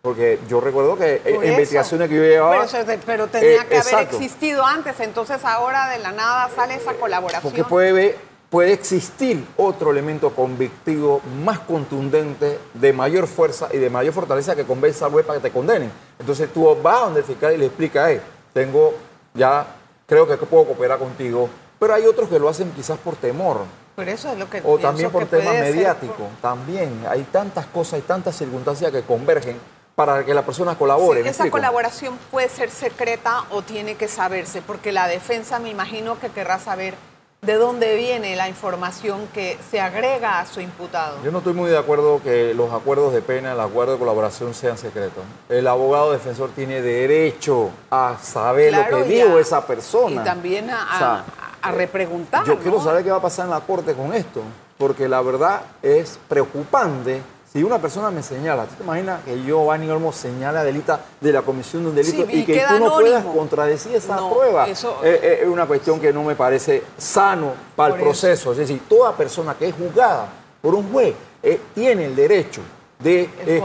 Porque 0.03 0.39
yo 0.49 0.61
recuerdo 0.61 0.99
que 0.99 1.17
Por 1.17 1.33
en 1.33 1.43
eso. 1.43 1.53
investigaciones 1.53 2.09
que 2.11 2.17
yo 2.17 2.23
llevaba... 2.23 2.67
Pero, 2.71 3.01
pero 3.07 3.27
tenía 3.27 3.63
eh, 3.63 3.67
que 3.67 3.79
haber 3.79 3.95
exacto. 3.95 4.17
existido 4.17 4.63
antes, 4.63 5.01
entonces 5.01 5.43
ahora 5.45 5.89
de 5.89 5.99
la 5.99 6.13
nada 6.13 6.51
sale 6.55 6.75
esa 6.75 6.93
colaboración. 6.93 7.43
Porque 7.43 7.65
puede, 7.65 8.19
puede 8.51 8.75
existir 8.75 9.43
otro 9.57 9.93
elemento 9.93 10.31
convictivo 10.35 11.23
más 11.43 11.61
contundente, 11.61 12.59
de 12.75 12.93
mayor 12.93 13.27
fuerza 13.27 13.69
y 13.73 13.79
de 13.79 13.89
mayor 13.89 14.13
fortaleza 14.13 14.55
que 14.55 14.65
convenza 14.65 15.07
al 15.07 15.13
juez 15.13 15.25
para 15.25 15.41
que 15.41 15.49
te 15.49 15.55
condenen. 15.55 15.91
Entonces 16.19 16.53
tú 16.53 16.77
vas 16.83 17.01
donde 17.01 17.21
el 17.21 17.27
fiscal 17.27 17.55
y 17.55 17.57
le 17.57 17.67
explica, 17.67 18.11
hey, 18.11 18.21
tengo 18.53 18.93
ya, 19.33 19.67
creo 20.07 20.29
que 20.29 20.37
puedo 20.37 20.67
cooperar 20.67 20.99
contigo. 20.99 21.49
Pero 21.79 21.95
hay 21.95 22.07
otros 22.07 22.29
que 22.29 22.39
lo 22.39 22.49
hacen 22.49 22.71
quizás 22.73 22.99
por 22.99 23.17
temor. 23.17 23.59
Por 23.97 24.09
eso 24.09 24.33
es 24.33 24.39
lo 24.39 24.51
que 24.51 24.61
O 24.65 24.79
también 24.79 25.11
por 25.11 25.25
tema 25.27 25.53
mediático. 25.53 26.27
También 26.43 27.05
hay 27.09 27.23
tantas 27.31 27.67
cosas, 27.67 27.95
hay 27.95 28.03
tantas 28.03 28.35
circunstancias 28.37 28.91
que 28.91 29.03
convergen 29.03 29.57
para 29.95 30.25
que 30.25 30.35
la 30.35 30.43
persona 30.45 30.77
colabore. 30.77 31.21
Sí, 31.21 31.25
¿me 31.25 31.31
esa 31.31 31.51
colaboración 31.51 32.19
puede 32.31 32.49
ser 32.49 32.71
secreta 32.71 33.45
o 33.51 33.63
tiene 33.63 33.95
que 33.95 34.09
saberse, 34.09 34.61
porque 34.63 34.91
la 34.91 35.07
defensa 35.07 35.61
me 35.61 35.71
imagino 35.71 36.19
que 36.19 36.31
querrá 36.31 36.59
saber 36.59 36.95
de 37.43 37.55
dónde 37.55 37.95
viene 37.95 38.35
la 38.35 38.49
información 38.49 39.29
que 39.35 39.59
se 39.71 39.79
agrega 39.79 40.41
a 40.41 40.47
su 40.47 40.61
imputado. 40.61 41.19
Yo 41.23 41.31
no 41.31 41.39
estoy 41.39 41.53
muy 41.53 41.71
de 41.71 41.77
acuerdo 41.79 42.21
que 42.25 42.55
los 42.55 42.73
acuerdos 42.73 43.13
de 43.13 43.21
pena, 43.21 43.53
el 43.53 43.61
acuerdo 43.61 43.93
de 43.93 43.99
colaboración 43.99 44.55
sean 44.55 44.79
secretos. 44.79 45.23
El 45.51 45.67
abogado 45.69 46.11
defensor 46.11 46.51
tiene 46.57 46.81
derecho 46.81 47.71
a 47.91 48.17
saber 48.21 48.71
Claro, 48.71 48.99
lo 48.99 49.05
que 49.05 49.11
dijo 49.11 49.37
a- 49.37 49.41
esa 49.41 49.67
persona. 49.67 50.23
Y 50.23 50.25
también 50.25 50.71
a, 50.71 50.83
a- 50.83 50.95
O 50.95 50.99
sea, 50.99 51.25
a 51.65 51.73
repreguntar. 51.73 52.45
Yo 52.45 52.59
quiero 52.59 52.81
saber 52.83 53.03
qué 53.05 53.11
va 53.11 53.17
a 53.19 53.23
pasar 53.23 53.47
en 53.47 53.51
la 53.51 53.61
corte 53.61 53.95
con 53.95 54.13
esto, 54.15 54.41
porque 54.79 55.09
la 55.09 55.21
verdad 55.23 55.63
es 55.83 56.19
preocupante. 56.29 57.23
Si 57.53 57.63
una 57.63 57.79
persona 57.79 58.11
me 58.11 58.21
señala, 58.23 58.65
¿tú 58.65 58.75
te 58.75 58.83
imaginas 58.83 59.23
que 59.25 59.41
yo, 59.45 59.65
Vani 59.67 59.89
Olmo, 59.89 60.13
señala 60.13 60.61
a 60.61 60.65
Delita 60.65 60.99
de 61.21 61.33
la 61.33 61.43
comisión 61.43 61.85
de 61.85 61.89
un 61.91 61.95
delito 61.95 62.27
Sí, 62.27 62.29
y 62.33 62.41
y 62.41 62.45
que 62.45 62.65
tú 62.69 62.79
no 62.85 62.95
puedas 62.95 63.25
contradecir 63.25 63.95
esa 63.95 64.17
No, 64.17 64.31
prueba? 64.33 64.67
eso- 64.67 64.99
Eh, 65.05 65.21
eh, 65.23 65.39
es 65.43 65.49
una 65.49 65.65
cuestión 65.65 66.01
que 66.01 66.13
no 66.13 66.25
me 66.25 66.35
parece 66.35 66.83
sano 66.99 67.53
para 67.77 67.95
el 67.95 68.01
eso. 68.01 68.05
proceso. 68.05 68.53
Es 68.53 68.59
decir, 68.59 68.83
toda 68.89 69.13
persona 69.17 69.55
que 69.55 69.69
es 69.69 69.75
juzgada 69.77 70.27
por 70.61 70.75
un 70.75 70.91
juez 70.93 71.15
eh, 71.45 71.61
tiene 71.75 72.07
el 72.07 72.17
derecho 72.17 72.61
de, 72.99 73.29
eh, 73.47 73.63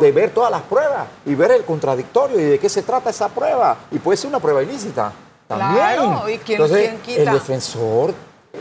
de 0.00 0.12
ver 0.12 0.30
todas 0.30 0.50
las 0.50 0.62
pruebas 0.62 1.06
y 1.24 1.34
ver 1.34 1.52
el 1.52 1.64
contradictorio 1.64 2.38
y 2.38 2.42
de 2.44 2.58
qué 2.58 2.68
se 2.68 2.82
trata 2.82 3.08
esa 3.08 3.28
prueba. 3.30 3.74
Y 3.90 3.98
puede 4.00 4.18
ser 4.18 4.28
una 4.28 4.40
prueba 4.40 4.62
ilícita. 4.62 5.12
También. 5.48 5.72
Claro, 5.72 6.28
¿y 6.28 6.38
quién- 6.38 6.60
Entonces, 6.60 6.88
quién 6.88 7.00
quita? 7.00 7.30
el 7.32 7.38
defensor, 7.38 8.14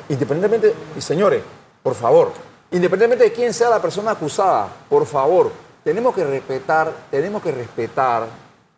independientemente, 0.10 0.73
y 0.97 1.02
señores, 1.02 1.43
por 1.84 1.93
favor, 1.95 2.32
independientemente 2.71 3.26
de 3.26 3.34
quién 3.34 3.54
sea 3.54 3.69
la 3.69 3.82
persona 3.82 4.12
acusada, 4.12 4.67
por 4.89 5.06
favor, 5.06 5.52
tenemos 5.84 6.15
que 6.15 6.23
respetar, 6.23 6.91
tenemos 7.12 7.41
que 7.43 7.52
respetar, 7.52 8.28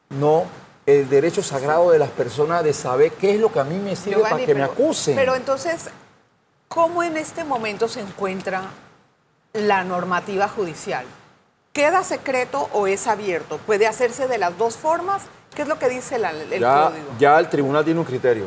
no 0.10 0.46
el 0.86 1.08
derecho 1.08 1.44
sagrado 1.44 1.92
de 1.92 2.00
las 2.00 2.10
personas 2.10 2.64
de 2.64 2.74
saber 2.74 3.12
qué 3.12 3.36
es 3.36 3.40
lo 3.40 3.52
que 3.52 3.60
a 3.60 3.64
mí 3.64 3.78
me 3.78 3.96
sirve 3.96 4.16
Giovanni, 4.18 4.32
para 4.34 4.46
que 4.46 4.56
me 4.56 4.64
acusen. 4.64 5.16
Pero 5.16 5.36
entonces, 5.36 5.90
¿cómo 6.68 7.04
en 7.04 7.16
este 7.16 7.44
momento 7.44 7.88
se 7.88 8.00
encuentra 8.02 8.64
la 9.54 9.84
normativa 9.84 10.48
judicial? 10.48 11.06
¿Queda 11.74 12.04
secreto 12.04 12.70
o 12.74 12.88
es 12.88 13.08
abierto? 13.08 13.58
¿Puede 13.66 13.88
hacerse 13.88 14.28
de 14.28 14.38
las 14.38 14.58
dos 14.58 14.76
formas? 14.76 15.24
¿Qué 15.54 15.62
es 15.64 15.68
lo 15.68 15.78
que 15.80 15.88
dice 15.90 16.18
la- 16.18 16.32
el 16.32 16.60
ya, 16.60 16.90
código? 16.90 17.06
ya 17.20 17.40
el 17.40 17.50
tribunal 17.50 17.84
tiene 17.86 18.00
un 18.00 18.06
criterio. 18.06 18.46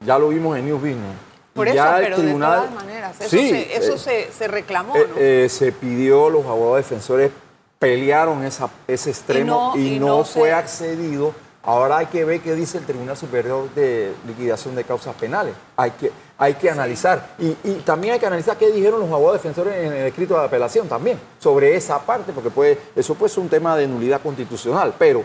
Ya 0.00 0.18
lo 0.18 0.28
vimos 0.28 0.56
en 0.58 0.66
News 0.66 0.80
Business. 0.80 1.16
Por 1.54 1.66
eso, 1.68 1.74
ya 1.76 1.98
el 1.98 2.04
pero 2.04 2.16
tribunal- 2.16 2.60
de 2.62 2.66
todas 2.68 2.74
maneras, 2.84 3.20
eso, 3.20 3.28
Sí, 3.30 3.50
se, 3.50 3.76
eso 3.76 3.94
eh, 3.94 3.98
se, 3.98 4.32
se 4.32 4.48
reclamó, 4.48 4.96
Eh, 4.96 5.06
¿no? 5.08 5.14
eh, 5.18 5.48
se 5.48 5.72
pidió, 5.72 6.30
los 6.30 6.44
abogados 6.46 6.76
defensores 6.78 7.30
pelearon 7.78 8.44
esa, 8.44 8.68
ese 8.86 9.10
extremo 9.10 9.72
y 9.76 9.78
Y 9.96 9.98
no, 9.98 10.06
no- 10.06 10.12
y 10.14 10.18
no 10.18 10.24
fue 10.24 10.48
se- 10.48 10.54
accedido. 10.54 11.34
Ahora 11.62 11.98
hay 11.98 12.06
que 12.06 12.24
ver 12.24 12.40
qué 12.40 12.54
dice 12.54 12.78
el 12.78 12.86
Tribunal 12.86 13.16
Superior 13.16 13.68
de 13.74 14.14
Liquidación 14.26 14.74
de 14.74 14.84
Causas 14.84 15.14
Penales. 15.14 15.54
Hay 15.76 15.90
que, 15.90 16.10
hay 16.38 16.54
que 16.54 16.70
analizar. 16.70 17.34
Y, 17.38 17.54
y 17.64 17.82
también 17.84 18.14
hay 18.14 18.20
que 18.20 18.26
analizar 18.26 18.56
qué 18.56 18.70
dijeron 18.70 19.00
los 19.00 19.10
abogados 19.10 19.42
defensores 19.42 19.74
en 19.76 19.92
el 19.92 20.06
escrito 20.06 20.38
de 20.38 20.46
apelación 20.46 20.88
también 20.88 21.20
sobre 21.38 21.76
esa 21.76 21.98
parte, 22.00 22.32
porque 22.32 22.50
puede, 22.50 22.78
eso 22.96 23.14
puede 23.14 23.28
ser 23.30 23.40
un 23.42 23.50
tema 23.50 23.76
de 23.76 23.86
nulidad 23.86 24.22
constitucional, 24.22 24.94
pero 24.98 25.22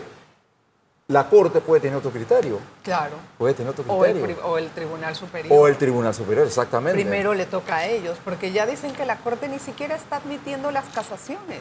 la 1.08 1.28
Corte 1.28 1.60
puede 1.60 1.80
tener 1.80 1.96
otro 1.96 2.10
criterio. 2.10 2.58
claro. 2.82 3.14
Puede 3.38 3.54
tener 3.54 3.70
otro 3.70 3.84
O 3.88 4.04
el, 4.04 4.12
criterio. 4.12 4.44
o 4.44 4.58
el 4.58 4.68
Tribunal 4.70 5.14
Superior. 5.14 5.56
O 5.58 5.68
el 5.68 5.76
Tribunal 5.76 6.12
Superior, 6.12 6.46
exactamente. 6.46 7.00
Primero 7.00 7.32
le 7.32 7.46
toca 7.46 7.76
a 7.76 7.86
ellos, 7.86 8.18
porque 8.24 8.50
ya 8.52 8.66
dicen 8.66 8.92
que 8.92 9.06
la 9.06 9.16
Corte 9.18 9.48
ni 9.48 9.58
siquiera 9.58 9.94
está 9.94 10.16
admitiendo 10.16 10.70
las 10.70 10.84
casaciones. 10.86 11.60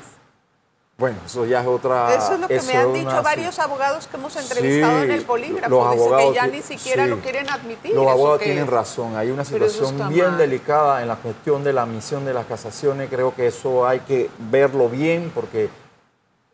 Bueno, 0.98 1.18
eso 1.26 1.46
ya 1.46 1.60
es 1.60 1.68
otra. 1.68 2.16
Eso 2.16 2.36
es 2.36 2.40
lo 2.40 2.48
que 2.48 2.62
me 2.62 2.74
han 2.78 2.94
dicho 2.94 3.10
una- 3.10 3.22
varios 3.22 3.60
abogados 3.60 4.08
que 4.08 4.16
hemos 4.16 4.34
entrevistado 4.38 5.00
Sí, 5.00 5.04
en 5.04 5.12
el 5.12 5.24
polígrafo. 5.24 5.70
los 5.70 5.86
abogados 5.88 6.30
que 6.30 6.36
ya 6.36 6.48
ni 6.48 6.62
siquiera 6.62 7.04
sí. 7.04 7.10
lo 7.10 7.20
quieren 7.20 7.50
admitir. 7.50 7.94
Los 7.94 8.04
¿Eso 8.04 8.12
abogados 8.12 8.40
tienen 8.42 8.68
razón. 8.68 9.16
Hay 9.18 9.30
una 9.30 9.44
situación 9.44 10.08
bien 10.10 10.28
mal. 10.28 10.38
delicada 10.38 11.02
en 11.02 11.10
la 11.10 11.18
cuestión 11.18 11.66
de 11.66 11.74
la 11.74 11.82
admisión 11.82 12.24
de 12.24 12.34
las 12.34 12.46
casaciones. 12.46 13.10
Creo 13.10 13.36
que 13.36 13.48
eso 13.48 13.86
hay 13.86 14.00
que 14.02 14.30
verlo 14.40 14.88
bien 14.88 15.32
porque 15.36 15.70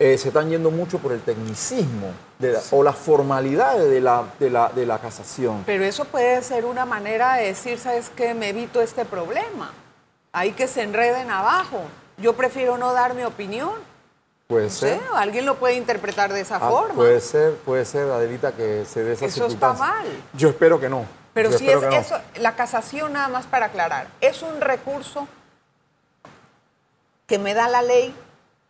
eh, 0.00 0.18
se 0.18 0.28
están 0.28 0.50
yendo 0.50 0.72
mucho 0.72 0.98
por 0.98 1.12
el 1.12 1.20
tecnicismo 1.20 2.08
de 2.40 2.54
la- 2.54 2.60
o 2.72 2.82
las 2.82 2.96
formalidades 2.96 3.88
de 3.88 4.00
la, 4.00 4.24
de, 4.40 4.50
la, 4.50 4.68
de 4.70 4.84
la 4.86 4.98
casación. 4.98 5.62
Pero 5.64 5.84
eso 5.84 6.04
puede 6.06 6.42
ser 6.42 6.64
una 6.64 6.84
manera 6.84 7.34
de 7.34 7.46
decir, 7.46 7.78
¿sabes 7.78 8.10
qué? 8.16 8.34
Me 8.34 8.48
evito 8.48 8.80
este 8.80 9.04
problema. 9.04 9.70
Hay 10.32 10.50
que 10.50 10.66
se 10.66 10.82
enreden 10.82 11.30
abajo. 11.30 11.82
Yo 12.16 12.32
prefiero 12.32 12.76
no 12.76 12.92
dar 12.92 13.14
mi 13.14 13.22
opinión. 13.22 13.70
Puede 14.52 14.68
ser. 14.68 15.00
alguien 15.14 15.46
lo 15.46 15.54
puede 15.56 15.76
interpretar 15.76 16.30
de 16.32 16.40
esa 16.42 16.56
Ah, 16.56 16.68
forma. 16.68 16.94
puede 16.94 17.20
ser, 17.20 17.54
puede 17.64 17.86
ser, 17.86 18.10
Adelita, 18.10 18.52
que 18.52 18.84
se 18.84 19.02
dé 19.02 19.14
esa 19.14 19.24
Eso 19.24 19.46
está 19.46 19.72
mal. 19.72 20.04
Yo 20.34 20.50
espero 20.50 20.78
que 20.78 20.90
no. 20.90 21.06
Pero 21.32 21.50
Yo 21.50 21.58
si 21.58 21.70
es 21.70 21.80
no. 21.80 21.90
eso, 21.90 22.18
la 22.36 22.54
casación 22.54 23.14
nada 23.14 23.28
más 23.28 23.46
para 23.46 23.66
aclarar, 23.66 24.08
es 24.20 24.42
un 24.42 24.60
recurso 24.60 25.26
que 27.26 27.38
me 27.38 27.54
da 27.54 27.68
la 27.68 27.80
ley 27.80 28.14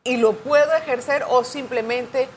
y 0.04 0.18
lo 0.18 0.34
puedo 0.34 0.72
ejercer 0.74 1.24
o 1.28 1.42
simplemente 1.42 2.28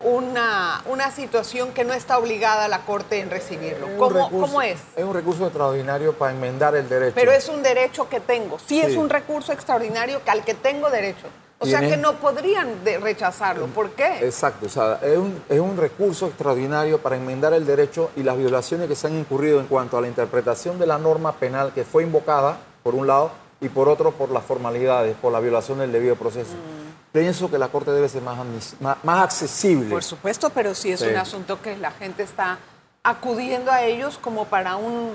una, 0.00 0.80
una 0.86 1.10
situación 1.10 1.72
que 1.74 1.84
no 1.84 1.92
está 1.92 2.16
obligada 2.18 2.68
la 2.68 2.86
Corte 2.86 3.20
en 3.20 3.30
recibirlo. 3.30 3.86
¿Cómo, 3.98 4.16
recurso- 4.28 4.40
cómo 4.40 4.62
es? 4.62 4.78
Es 4.96 5.04
un 5.04 5.12
recurso 5.12 5.44
extraordinario 5.44 6.14
para 6.14 6.32
enmendar 6.32 6.74
el 6.76 6.88
derecho. 6.88 7.14
Pero 7.14 7.32
es 7.32 7.48
un 7.50 7.62
derecho 7.62 8.08
que 8.08 8.20
tengo. 8.20 8.58
Sí, 8.60 8.80
es 8.80 8.96
un 8.96 9.10
recurso 9.10 9.52
extraordinario 9.52 10.22
que 10.24 10.30
al 10.30 10.44
que 10.44 10.54
tengo 10.54 10.88
derecho. 10.88 11.26
O 11.60 11.66
sea 11.66 11.80
que 11.80 11.96
no 11.96 12.14
podrían 12.20 12.84
de- 12.84 12.98
rechazarlo. 12.98 13.66
¿Por 13.66 13.90
qué? 13.90 14.20
Exacto, 14.24 14.66
o 14.66 14.68
sea, 14.68 15.00
es 15.02 15.18
un, 15.18 15.42
es 15.48 15.58
un 15.58 15.76
recurso 15.76 16.26
extraordinario 16.28 16.98
para 16.98 17.16
enmendar 17.16 17.52
el 17.52 17.66
derecho 17.66 18.10
y 18.14 18.22
las 18.22 18.36
violaciones 18.36 18.86
que 18.88 18.94
se 18.94 19.08
han 19.08 19.18
incurrido 19.18 19.58
en 19.60 19.66
cuanto 19.66 19.98
a 19.98 20.00
la 20.00 20.06
interpretación 20.06 20.78
de 20.78 20.86
la 20.86 20.98
norma 20.98 21.32
penal 21.32 21.72
que 21.74 21.84
fue 21.84 22.04
invocada, 22.04 22.58
por 22.84 22.94
un 22.94 23.06
lado, 23.08 23.32
y 23.60 23.68
por 23.68 23.88
otro, 23.88 24.12
por 24.12 24.30
las 24.30 24.44
formalidades, 24.44 25.16
por 25.16 25.32
la 25.32 25.40
violación 25.40 25.80
del 25.80 25.90
debido 25.90 26.14
proceso. 26.14 26.52
Pienso 27.10 27.50
que 27.50 27.58
la 27.58 27.66
Corte 27.68 27.90
debe 27.90 28.08
ser 28.08 28.22
más, 28.22 28.38
más, 28.80 28.96
más 29.02 29.24
accesible. 29.24 29.90
Por 29.90 30.04
supuesto, 30.04 30.50
pero 30.50 30.76
sí 30.76 30.92
es 30.92 31.00
Sí. 31.00 31.06
un 31.08 31.16
asunto 31.16 31.60
que 31.60 31.76
la 31.76 31.90
gente 31.90 32.22
está 32.22 32.58
acudiendo 33.02 33.72
a 33.72 33.82
ellos 33.82 34.16
como 34.18 34.44
para 34.44 34.76
un- 34.76 35.10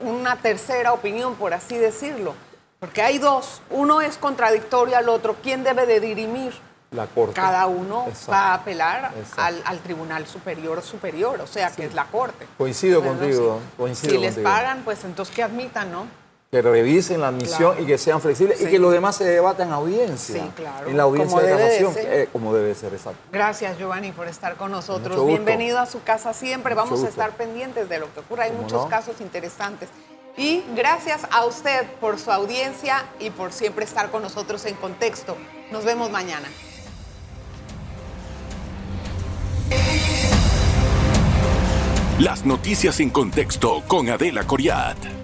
una 0.00 0.36
tercera 0.36 0.92
opinión, 0.92 1.34
por 1.36 1.54
así 1.54 1.78
decirlo. 1.78 2.34
Porque 2.80 3.02
hay 3.02 3.18
dos, 3.18 3.60
uno 3.70 4.00
es 4.00 4.16
contradictorio 4.18 4.96
al 4.96 5.08
otro. 5.08 5.36
¿Quién 5.42 5.64
debe 5.64 5.86
de 5.86 5.98
dirimir? 6.00 6.52
La 6.92 7.06
Corte. 7.06 7.34
Cada 7.34 7.66
uno 7.66 8.06
Exacto. 8.08 8.30
va 8.32 8.38
a 8.46 8.54
apelar 8.54 9.12
al, 9.36 9.60
al 9.66 9.78
Tribunal 9.80 10.26
Superior 10.26 10.80
Superior, 10.82 11.38
o 11.40 11.46
sea, 11.46 11.70
que 11.70 11.84
es 11.84 11.92
la 11.94 12.04
Corte. 12.06 12.46
Coincido 12.56 13.02
contigo, 13.02 13.58
sí. 13.62 13.74
coincido 13.76 14.12
Si 14.14 14.18
les 14.18 14.38
pagan, 14.38 14.82
pues 14.84 15.04
entonces 15.04 15.34
que 15.34 15.42
admitan, 15.42 15.92
¿no? 15.92 16.06
Que 16.50 16.62
revisen 16.62 17.20
la 17.20 17.28
admisión 17.28 17.72
Claro. 17.72 17.82
y 17.82 17.86
que 17.86 17.98
sean 17.98 18.22
flexibles 18.22 18.62
y 18.62 18.66
que 18.70 18.78
los 18.78 18.90
demás 18.90 19.16
se 19.16 19.24
debatan 19.24 19.68
en 19.68 19.74
audiencia. 19.74 20.42
Sí, 20.42 20.50
claro. 20.56 20.88
En 20.88 20.96
la 20.96 21.02
audiencia 21.02 21.36
Como 21.38 21.46
de 21.46 21.92
ser. 21.92 22.06
eh, 22.06 22.28
como 22.32 22.54
debe 22.54 22.74
ser, 22.74 22.94
exacto. 22.94 23.20
Gracias, 23.30 23.76
Giovanni, 23.76 24.12
por 24.12 24.28
estar 24.28 24.54
con 24.56 24.70
nosotros. 24.70 25.26
Bienvenido 25.26 25.78
a 25.78 25.84
su 25.84 26.02
casa 26.04 26.32
siempre. 26.32 26.74
Mucho 26.74 26.86
Vamos 26.86 27.04
a 27.04 27.08
estar 27.08 27.32
pendientes 27.32 27.90
de 27.90 27.98
lo 27.98 28.10
que 28.14 28.20
ocurra. 28.20 28.44
Hay 28.44 28.50
¿Cómo 28.52 28.62
muchos 28.62 28.84
no? 28.84 28.88
casos 28.88 29.20
interesantes. 29.20 29.90
Y 30.38 30.62
gracias 30.76 31.26
a 31.32 31.44
usted 31.44 31.84
por 32.00 32.18
su 32.20 32.30
audiencia 32.30 33.04
y 33.18 33.30
por 33.30 33.52
siempre 33.52 33.84
estar 33.84 34.12
con 34.12 34.22
nosotros 34.22 34.64
en 34.66 34.76
contexto. 34.76 35.36
Nos 35.72 35.84
vemos 35.84 36.10
mañana. 36.10 36.48
Las 42.20 42.46
noticias 42.46 43.00
en 43.00 43.10
contexto 43.10 43.82
con 43.88 44.08
Adela 44.08 44.46
Coriat. 44.46 45.17